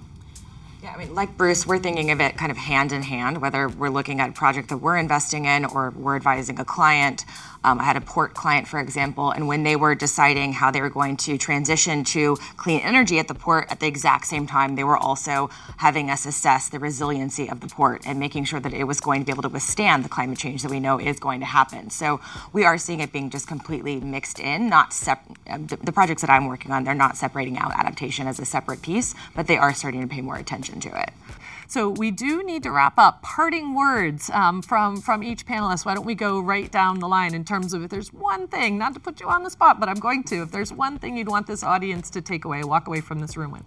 Yeah, 0.82 0.92
I 0.94 0.96
mean, 0.96 1.14
like 1.14 1.36
Bruce, 1.36 1.66
we're 1.66 1.78
thinking 1.78 2.10
of 2.10 2.20
it 2.20 2.36
kind 2.36 2.50
of 2.50 2.56
hand 2.56 2.92
in 2.92 3.02
hand, 3.02 3.40
whether 3.42 3.68
we're 3.68 3.90
looking 3.90 4.20
at 4.20 4.30
a 4.30 4.32
project 4.32 4.70
that 4.70 4.78
we're 4.78 4.96
investing 4.96 5.44
in 5.44 5.64
or 5.64 5.90
we're 5.90 6.16
advising 6.16 6.58
a 6.58 6.64
client. 6.64 7.24
Um, 7.64 7.80
I 7.80 7.84
had 7.84 7.96
a 7.96 8.00
port 8.00 8.34
client, 8.34 8.68
for 8.68 8.78
example, 8.80 9.30
and 9.30 9.48
when 9.48 9.62
they 9.62 9.76
were 9.76 9.94
deciding 9.94 10.52
how 10.52 10.70
they 10.70 10.80
were 10.80 10.90
going 10.90 11.16
to 11.18 11.36
transition 11.38 12.04
to 12.04 12.36
clean 12.56 12.80
energy 12.80 13.18
at 13.18 13.28
the 13.28 13.34
port 13.34 13.66
at 13.70 13.80
the 13.80 13.86
exact 13.86 14.26
same 14.26 14.46
time, 14.46 14.76
they 14.76 14.84
were 14.84 14.96
also 14.96 15.50
having 15.78 16.10
us 16.10 16.24
assess 16.26 16.68
the 16.68 16.78
resiliency 16.78 17.48
of 17.48 17.60
the 17.60 17.66
port 17.66 18.02
and 18.06 18.18
making 18.20 18.44
sure 18.44 18.60
that 18.60 18.72
it 18.72 18.84
was 18.84 19.00
going 19.00 19.20
to 19.20 19.26
be 19.26 19.32
able 19.32 19.42
to 19.42 19.48
withstand 19.48 20.04
the 20.04 20.08
climate 20.08 20.38
change 20.38 20.62
that 20.62 20.70
we 20.70 20.80
know 20.80 21.00
is 21.00 21.18
going 21.18 21.40
to 21.40 21.46
happen. 21.46 21.90
So 21.90 22.20
we 22.52 22.64
are 22.64 22.78
seeing 22.78 23.00
it 23.00 23.12
being 23.12 23.30
just 23.30 23.48
completely 23.48 24.00
mixed 24.00 24.38
in, 24.38 24.68
not 24.68 24.92
separate. 24.92 25.36
Um, 25.48 25.66
the 25.66 25.92
projects 25.92 26.22
that 26.22 26.30
I'm 26.30 26.46
working 26.46 26.70
on, 26.70 26.84
they're 26.84 26.94
not 26.94 27.16
separating 27.16 27.58
out 27.58 27.72
adaptation 27.74 28.26
as 28.26 28.38
a 28.38 28.44
separate 28.44 28.82
piece, 28.82 29.14
but 29.34 29.46
they 29.46 29.56
are 29.56 29.74
starting 29.74 30.00
to 30.02 30.06
pay 30.06 30.20
more 30.20 30.36
attention 30.36 30.80
to 30.80 31.00
it. 31.00 31.10
So 31.68 31.90
we 31.90 32.10
do 32.10 32.42
need 32.42 32.62
to 32.62 32.70
wrap 32.70 32.98
up. 32.98 33.20
Parting 33.20 33.74
words 33.74 34.30
um, 34.30 34.62
from 34.62 35.02
from 35.02 35.22
each 35.22 35.44
panelist. 35.44 35.84
Why 35.84 35.94
don't 35.94 36.06
we 36.06 36.14
go 36.14 36.40
right 36.40 36.70
down 36.72 36.98
the 36.98 37.08
line 37.08 37.34
in 37.34 37.44
terms 37.44 37.74
of 37.74 37.84
if 37.84 37.90
there's 37.90 38.12
one 38.12 38.48
thing, 38.48 38.78
not 38.78 38.94
to 38.94 39.00
put 39.00 39.20
you 39.20 39.28
on 39.28 39.44
the 39.44 39.50
spot, 39.50 39.78
but 39.78 39.88
I'm 39.88 40.00
going 40.00 40.24
to. 40.24 40.42
If 40.42 40.50
there's 40.50 40.72
one 40.72 40.98
thing 40.98 41.18
you'd 41.18 41.28
want 41.28 41.46
this 41.46 41.62
audience 41.62 42.08
to 42.10 42.22
take 42.22 42.46
away, 42.46 42.64
walk 42.64 42.88
away 42.88 43.02
from 43.02 43.18
this 43.20 43.36
room 43.36 43.52
with. 43.52 43.64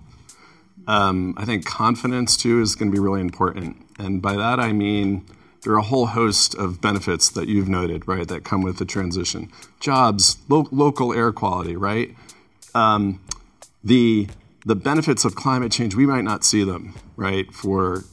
Um, 0.87 1.35
I 1.37 1.45
think 1.45 1.63
confidence 1.63 2.35
too 2.35 2.59
is 2.59 2.73
going 2.73 2.91
to 2.91 2.95
be 2.95 2.99
really 2.99 3.21
important, 3.21 3.77
and 3.99 4.19
by 4.19 4.35
that 4.35 4.59
I 4.59 4.73
mean 4.73 5.23
there 5.61 5.73
are 5.73 5.77
a 5.77 5.83
whole 5.83 6.07
host 6.07 6.55
of 6.55 6.81
benefits 6.81 7.29
that 7.29 7.47
you've 7.47 7.69
noted, 7.69 8.07
right, 8.07 8.27
that 8.27 8.43
come 8.43 8.63
with 8.63 8.77
the 8.77 8.85
transition. 8.85 9.51
Jobs, 9.79 10.37
lo- 10.49 10.67
local 10.71 11.13
air 11.13 11.31
quality, 11.31 11.75
right? 11.75 12.15
Um, 12.73 13.21
the 13.83 14.27
the 14.65 14.75
benefits 14.75 15.25
of 15.25 15.35
climate 15.35 15.71
change, 15.71 15.95
we 15.95 16.05
might 16.05 16.23
not 16.23 16.43
see 16.43 16.63
them, 16.63 16.93
right, 17.15 17.51
for 17.53 18.03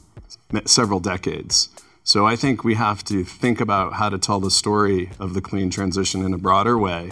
several 0.65 0.99
decades. 0.99 1.69
So 2.03 2.25
I 2.25 2.35
think 2.35 2.63
we 2.63 2.75
have 2.75 3.03
to 3.05 3.23
think 3.23 3.61
about 3.61 3.93
how 3.93 4.09
to 4.09 4.17
tell 4.17 4.39
the 4.39 4.49
story 4.49 5.11
of 5.19 5.33
the 5.33 5.41
clean 5.41 5.69
transition 5.69 6.25
in 6.25 6.33
a 6.33 6.37
broader 6.37 6.77
way 6.77 7.11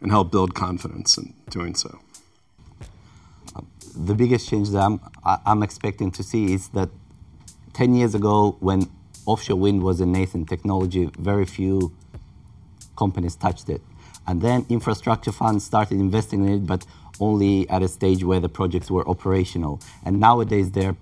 and 0.00 0.10
help 0.10 0.30
build 0.30 0.54
confidence 0.54 1.18
in 1.18 1.34
doing 1.50 1.74
so. 1.74 1.98
The 3.96 4.14
biggest 4.14 4.48
change 4.48 4.70
that 4.70 4.80
I'm, 4.80 5.00
I'm 5.24 5.62
expecting 5.62 6.10
to 6.12 6.22
see 6.22 6.52
is 6.52 6.68
that 6.68 6.90
10 7.72 7.94
years 7.94 8.14
ago, 8.14 8.56
when 8.60 8.90
offshore 9.26 9.56
wind 9.56 9.82
was 9.82 10.00
a 10.00 10.06
nascent 10.06 10.48
technology. 10.48 11.10
Very 11.18 11.44
few 11.44 11.92
companies 12.96 13.36
touched 13.36 13.68
it. 13.68 13.82
And 14.26 14.40
then 14.40 14.64
infrastructure 14.68 15.32
funds 15.32 15.64
started 15.64 15.98
investing 15.98 16.44
in 16.46 16.54
it, 16.54 16.66
but 16.66 16.86
only 17.20 17.68
at 17.68 17.82
a 17.82 17.88
stage 17.88 18.24
where 18.24 18.40
the 18.40 18.48
projects 18.48 18.90
were 18.90 19.08
operational. 19.08 19.80
And 20.04 20.20
nowadays 20.20 20.70
they're 20.70 20.96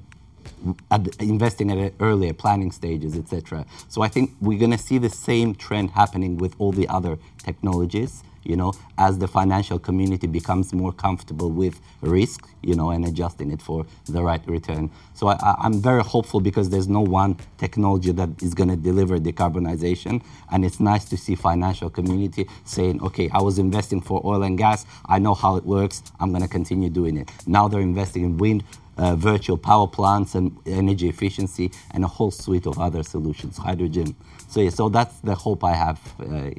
investing 1.20 1.70
at 1.70 1.92
earlier 2.00 2.33
planning 2.33 2.70
stages, 2.70 3.16
etc. 3.16 3.66
So 3.88 4.03
I 4.03 4.09
think 4.09 4.33
we're 4.40 4.59
going 4.59 4.70
to 4.70 4.79
see 4.79 4.98
the 4.98 5.11
same 5.11 5.55
trend 5.55 5.90
happening 5.90 6.38
with 6.38 6.55
all 6.59 6.72
the 6.72 6.88
other 6.88 7.18
technologies. 7.38 8.22
You 8.45 8.57
know, 8.57 8.73
as 8.99 9.19
the 9.19 9.29
financial 9.29 9.79
community 9.79 10.27
becomes 10.27 10.73
more 10.73 10.93
comfortable 10.93 11.51
with 11.51 11.81
risk, 12.01 12.47
you 12.63 12.75
know, 12.75 12.91
and 12.91 13.05
adjusting 13.05 13.51
it 13.51 13.63
for 13.63 13.87
the 14.07 14.23
right 14.23 14.47
return. 14.47 14.91
So 15.15 15.29
I, 15.29 15.57
I'm 15.59 15.81
very 15.81 16.03
hopeful 16.03 16.41
because 16.41 16.71
there's 16.71 16.89
no 16.89 17.01
one 17.01 17.37
technology 17.59 18.13
that 18.13 18.43
is 18.43 18.55
going 18.55 18.69
to 18.71 18.77
deliver 18.77 19.19
decarbonization, 19.19 20.23
and 20.51 20.65
it's 20.65 20.81
nice 20.81 21.05
to 21.07 21.17
see 21.17 21.35
financial 21.35 21.91
community 21.91 22.47
saying, 22.65 23.03
okay, 23.03 23.31
I 23.33 23.43
was 23.43 23.59
investing 23.59 24.01
for 24.01 24.21
oil 24.25 24.43
and 24.43 24.59
gas, 24.59 24.87
I 25.07 25.19
know 25.19 25.35
how 25.35 25.57
it 25.57 25.65
works, 25.65 26.03
I'm 26.21 26.31
going 26.31 26.43
to 26.43 26.49
continue 26.49 26.91
doing 26.91 27.17
it. 27.17 27.31
Now 27.47 27.69
they're 27.69 27.81
investing 27.81 28.25
in 28.25 28.37
wind 28.39 28.65
uh, 28.97 29.17
virtual 29.17 29.59
power 29.59 29.87
plants 29.89 30.35
and 30.35 30.57
energy 30.67 31.09
efficiency 31.09 31.71
and 31.91 32.05
a 32.05 32.09
whole 32.09 32.31
suite 32.31 32.67
of 32.67 32.79
other 32.79 33.03
solutions, 33.03 33.57
hydrogen. 33.57 34.15
So 34.49 34.61
yeah, 34.61 34.71
so 34.71 34.89
that's 34.89 35.19
the 35.21 35.35
hope 35.35 35.65
I 35.65 35.75
have 35.75 36.01
uh, 36.21 36.51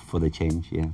for 0.00 0.18
the 0.18 0.30
change. 0.30 0.66
Yeah. 0.70 0.86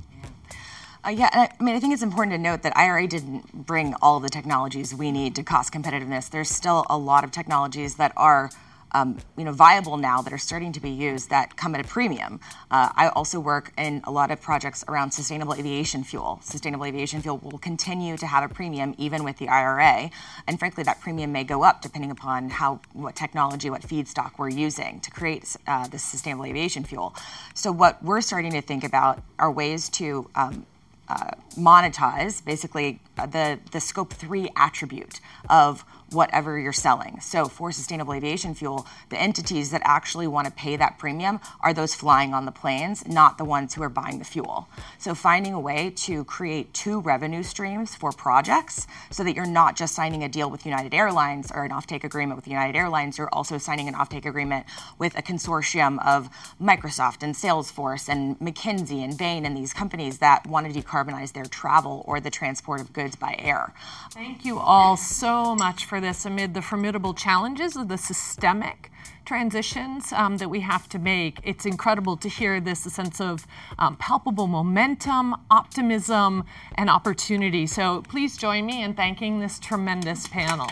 Uh, 1.05 1.09
yeah, 1.09 1.29
I 1.59 1.63
mean, 1.63 1.75
I 1.75 1.79
think 1.79 1.93
it's 1.93 2.01
important 2.01 2.33
to 2.33 2.39
note 2.39 2.63
that 2.63 2.75
IRA 2.75 3.07
didn't 3.07 3.67
bring 3.67 3.93
all 4.01 4.19
the 4.19 4.29
technologies 4.29 4.93
we 4.93 5.11
need 5.11 5.35
to 5.35 5.43
cost 5.43 5.71
competitiveness. 5.71 6.29
There's 6.29 6.49
still 6.49 6.83
a 6.89 6.97
lot 6.97 7.23
of 7.23 7.31
technologies 7.31 7.95
that 7.95 8.11
are 8.17 8.49
um, 8.91 9.17
you 9.37 9.43
know, 9.43 9.51
viable 9.51 9.97
now 9.97 10.21
that 10.21 10.31
are 10.31 10.37
starting 10.37 10.71
to 10.73 10.79
be 10.79 10.89
used 10.89 11.29
that 11.29 11.57
come 11.57 11.75
at 11.75 11.85
a 11.85 11.87
premium. 11.87 12.39
Uh, 12.71 12.89
I 12.95 13.09
also 13.09 13.39
work 13.39 13.73
in 13.77 14.01
a 14.05 14.11
lot 14.11 14.31
of 14.31 14.41
projects 14.41 14.83
around 14.87 15.11
sustainable 15.11 15.53
aviation 15.53 16.03
fuel. 16.03 16.39
Sustainable 16.43 16.85
aviation 16.85 17.21
fuel 17.21 17.37
will 17.37 17.57
continue 17.57 18.17
to 18.17 18.27
have 18.27 18.49
a 18.49 18.53
premium 18.53 18.95
even 18.97 19.23
with 19.23 19.37
the 19.37 19.49
IRA, 19.49 20.09
and 20.47 20.59
frankly, 20.59 20.83
that 20.83 21.01
premium 21.01 21.31
may 21.31 21.43
go 21.43 21.63
up 21.63 21.81
depending 21.81 22.11
upon 22.11 22.49
how 22.49 22.79
what 22.93 23.15
technology, 23.15 23.69
what 23.69 23.81
feedstock 23.81 24.37
we're 24.37 24.49
using 24.49 24.99
to 25.01 25.11
create 25.11 25.55
uh, 25.67 25.87
this 25.87 26.03
sustainable 26.03 26.45
aviation 26.45 26.83
fuel. 26.83 27.15
So, 27.53 27.71
what 27.71 28.01
we're 28.03 28.21
starting 28.21 28.51
to 28.53 28.61
think 28.61 28.83
about 28.83 29.21
are 29.39 29.51
ways 29.51 29.89
to 29.89 30.29
um, 30.35 30.65
uh, 31.07 31.31
monetize 31.55 32.43
basically 32.43 32.99
uh, 33.17 33.25
the 33.25 33.59
the 33.71 33.79
scope 33.79 34.13
three 34.13 34.49
attribute 34.55 35.19
of 35.49 35.85
whatever 36.11 36.57
you're 36.59 36.73
selling. 36.73 37.19
So 37.19 37.45
for 37.45 37.71
sustainable 37.71 38.13
aviation 38.13 38.53
fuel, 38.53 38.85
the 39.09 39.17
entities 39.17 39.71
that 39.71 39.81
actually 39.83 40.27
want 40.27 40.47
to 40.47 40.53
pay 40.53 40.75
that 40.75 40.97
premium 40.97 41.39
are 41.61 41.73
those 41.73 41.95
flying 41.95 42.33
on 42.33 42.45
the 42.45 42.51
planes, 42.51 43.07
not 43.07 43.37
the 43.37 43.45
ones 43.45 43.73
who 43.73 43.83
are 43.83 43.89
buying 43.89 44.19
the 44.19 44.25
fuel. 44.25 44.67
So 44.97 45.15
finding 45.15 45.53
a 45.53 45.59
way 45.59 45.91
to 45.97 46.23
create 46.25 46.73
two 46.73 46.99
revenue 47.01 47.43
streams 47.43 47.95
for 47.95 48.11
projects 48.11 48.87
so 49.11 49.23
that 49.23 49.35
you're 49.35 49.45
not 49.45 49.75
just 49.75 49.95
signing 49.95 50.23
a 50.23 50.29
deal 50.29 50.49
with 50.49 50.65
United 50.65 50.93
Airlines 50.93 51.51
or 51.51 51.63
an 51.63 51.71
offtake 51.71 52.03
agreement 52.03 52.37
with 52.37 52.47
United 52.47 52.75
Airlines, 52.77 53.17
you're 53.17 53.29
also 53.33 53.57
signing 53.57 53.87
an 53.87 53.95
offtake 53.95 54.25
agreement 54.25 54.65
with 54.97 55.17
a 55.17 55.21
consortium 55.21 56.05
of 56.05 56.29
Microsoft 56.61 57.23
and 57.23 57.35
Salesforce 57.35 58.07
and 58.07 58.39
McKinsey 58.39 59.03
and 59.03 59.17
Bain 59.17 59.45
and 59.45 59.57
these 59.57 59.73
companies 59.73 60.19
that 60.19 60.45
want 60.47 60.71
to 60.71 60.81
decarbonize 60.81 61.33
their 61.33 61.45
travel 61.45 62.03
or 62.07 62.19
the 62.19 62.29
transport 62.29 62.81
of 62.81 62.93
goods 62.93 63.15
by 63.15 63.35
air. 63.39 63.73
Thank 64.11 64.45
you 64.45 64.59
all 64.59 64.97
so 64.97 65.55
much 65.55 65.85
for 65.85 65.99
this 66.05 66.23
amid 66.23 66.53
the 66.53 66.61
formidable 66.61 67.15
challenges 67.15 67.75
of 67.75 67.87
the 67.87 67.97
systemic 67.97 68.91
transitions 69.25 70.13
um, 70.13 70.37
that 70.37 70.49
we 70.49 70.59
have 70.59 70.87
to 70.89 70.99
make. 70.99 71.39
It's 71.43 71.65
incredible 71.65 72.15
to 72.17 72.29
hear 72.29 72.61
this 72.61 72.81
sense 72.81 73.19
of 73.19 73.47
um, 73.79 73.95
palpable 73.97 74.45
momentum, 74.45 75.35
optimism, 75.49 76.43
and 76.75 76.91
opportunity. 76.91 77.65
So 77.65 78.03
please 78.03 78.37
join 78.37 78.67
me 78.67 78.83
in 78.83 78.93
thanking 78.93 79.39
this 79.39 79.57
tremendous 79.57 80.27
panel. 80.27 80.67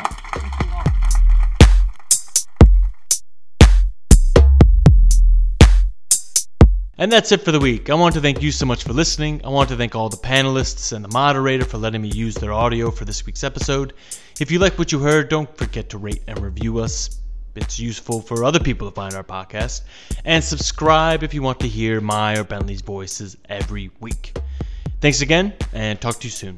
And 7.04 7.12
that's 7.12 7.34
it 7.34 7.42
for 7.42 7.52
the 7.52 7.60
week. 7.60 7.89
I 7.89 7.96
want 7.96 8.16
to 8.16 8.22
thank 8.22 8.42
you 8.42 8.50
so 8.50 8.66
much 8.66 8.86
for 8.86 8.94
listening. 8.94 9.42
I 9.44 9.50
want 9.50 9.68
to 9.68 9.76
thank 9.76 9.94
all 9.94 10.08
the 10.08 10.16
panelists 10.16 10.94
and 10.94 11.04
the 11.04 11.10
moderator 11.10 11.66
for 11.66 11.78
letting 11.78 12.02
me 12.02 12.08
use 12.08 12.34
their 12.34 12.54
audio 12.54 12.92
for 12.92 13.04
this 13.04 13.26
week's 13.26 13.44
episode. 13.44 13.92
If 14.39 14.52
you 14.52 14.60
like 14.60 14.80
what 14.80 14.94
you 14.94 15.00
heard, 15.00 15.28
don't 15.28 15.54
forget 15.58 15.89
to 15.89 15.98
rate 15.98 16.22
and 16.30 16.39
review 16.39 16.80
us. 16.80 17.20
It's 17.56 17.78
useful 17.78 18.22
for 18.22 18.46
other 18.46 18.62
people 18.62 18.89
to 18.89 18.96
find 18.96 19.16
our 19.16 19.24
podcast. 19.26 19.82
And 20.24 20.42
subscribe 20.42 21.24
if 21.24 21.34
you 21.34 21.42
want 21.42 21.60
to 21.60 21.68
hear 21.68 22.00
my 22.00 22.38
or 22.38 22.46
Bentley's 22.46 22.80
voices 22.80 23.36
every 23.50 23.92
week. 24.00 24.38
Thanks 25.02 25.20
again, 25.20 25.52
and 25.74 26.00
talk 26.00 26.22
to 26.22 26.28
you 26.28 26.32
soon. 26.32 26.58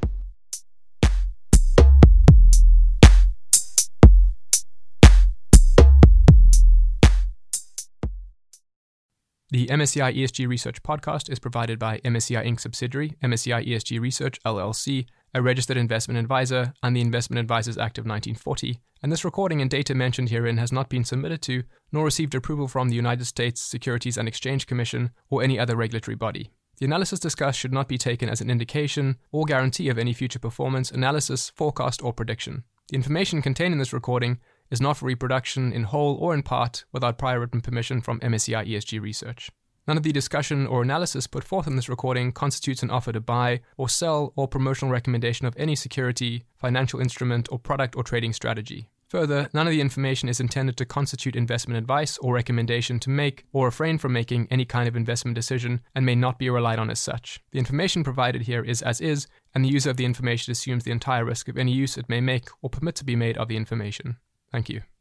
The 9.55 9.67
MSCI 9.67 10.17
ESG 10.17 10.49
Research 10.49 10.83
podcast 10.83 11.31
is 11.31 11.39
provided 11.39 11.79
by 11.79 11.99
MSCI 11.99 12.45
Inc. 12.45 12.59
subsidiary, 12.59 13.15
MSCI 13.23 13.65
ESG 13.65 14.01
Research 14.01 14.37
LLC, 14.43 15.05
a 15.33 15.41
registered 15.41 15.77
investment 15.77 16.17
advisor, 16.17 16.73
and 16.83 16.93
the 16.93 16.99
Investment 16.99 17.39
Advisors 17.39 17.77
Act 17.77 17.97
of 17.97 18.01
1940. 18.01 18.81
And 19.01 19.13
this 19.13 19.23
recording 19.23 19.61
and 19.61 19.71
data 19.71 19.95
mentioned 19.95 20.27
herein 20.27 20.57
has 20.57 20.73
not 20.73 20.89
been 20.89 21.05
submitted 21.05 21.41
to, 21.43 21.63
nor 21.93 22.03
received 22.03 22.35
approval 22.35 22.67
from 22.67 22.89
the 22.89 22.97
United 22.97 23.27
States 23.27 23.61
Securities 23.61 24.17
and 24.17 24.27
Exchange 24.27 24.67
Commission 24.67 25.11
or 25.29 25.41
any 25.41 25.57
other 25.57 25.77
regulatory 25.77 26.15
body. 26.15 26.51
The 26.79 26.85
analysis 26.85 27.21
discussed 27.21 27.57
should 27.57 27.71
not 27.71 27.87
be 27.87 27.97
taken 27.97 28.27
as 28.27 28.41
an 28.41 28.49
indication 28.49 29.15
or 29.31 29.45
guarantee 29.45 29.87
of 29.87 29.97
any 29.97 30.11
future 30.11 30.37
performance, 30.37 30.91
analysis, 30.91 31.49
forecast, 31.55 32.03
or 32.03 32.11
prediction. 32.11 32.65
The 32.89 32.97
information 32.97 33.41
contained 33.41 33.71
in 33.71 33.79
this 33.79 33.93
recording 33.93 34.39
is 34.71 34.81
not 34.81 34.97
for 34.97 35.05
reproduction 35.05 35.71
in 35.71 35.83
whole 35.83 36.15
or 36.15 36.33
in 36.33 36.43
part 36.43 36.85
without 36.91 37.17
prior 37.17 37.39
written 37.39 37.61
permission 37.61 38.01
from 38.01 38.19
MSCI 38.19 38.67
ESG 38.67 39.01
Research. 39.01 39.49
None 39.87 39.97
of 39.97 40.03
the 40.03 40.11
discussion 40.11 40.65
or 40.65 40.81
analysis 40.81 41.27
put 41.27 41.43
forth 41.43 41.67
in 41.67 41.75
this 41.75 41.89
recording 41.89 42.31
constitutes 42.31 42.81
an 42.81 42.89
offer 42.89 43.11
to 43.11 43.19
buy 43.19 43.61
or 43.77 43.87
sell 43.87 44.33
or 44.35 44.47
promotional 44.47 44.91
recommendation 44.91 45.45
of 45.45 45.53
any 45.57 45.75
security, 45.75 46.43
financial 46.57 46.99
instrument, 46.99 47.47
or 47.51 47.59
product 47.59 47.95
or 47.95 48.03
trading 48.03 48.33
strategy. 48.33 48.89
Further, 49.09 49.47
none 49.53 49.67
of 49.67 49.71
the 49.71 49.81
information 49.81 50.27
is 50.27 50.39
intended 50.39 50.75
to 50.77 50.85
constitute 50.85 51.35
investment 51.35 51.77
advice 51.77 52.17
or 52.17 52.33
recommendation 52.33 52.99
to 53.01 53.11
make 53.11 53.45
or 53.53 53.65
refrain 53.65 53.99
from 53.99 54.13
making 54.13 54.47
any 54.49 54.65
kind 54.65 54.87
of 54.87 54.95
investment 54.95 55.35
decision 55.35 55.81
and 55.93 56.05
may 56.05 56.15
not 56.15 56.39
be 56.39 56.49
relied 56.49 56.79
on 56.79 56.89
as 56.89 56.99
such. 56.99 57.39
The 57.51 57.59
information 57.59 58.03
provided 58.03 58.41
here 58.41 58.63
is 58.63 58.81
as 58.81 58.99
is, 58.99 59.27
and 59.53 59.63
the 59.63 59.69
user 59.69 59.91
of 59.91 59.97
the 59.97 60.05
information 60.05 60.51
assumes 60.51 60.83
the 60.83 60.91
entire 60.91 61.23
risk 61.23 61.47
of 61.47 61.57
any 61.57 61.71
use 61.71 61.97
it 61.97 62.09
may 62.09 62.19
make 62.19 62.49
or 62.63 62.71
permit 62.71 62.95
to 62.95 63.05
be 63.05 63.15
made 63.15 63.37
of 63.37 63.47
the 63.47 63.57
information. 63.57 64.17
Thank 64.55 64.69
you. 64.69 64.94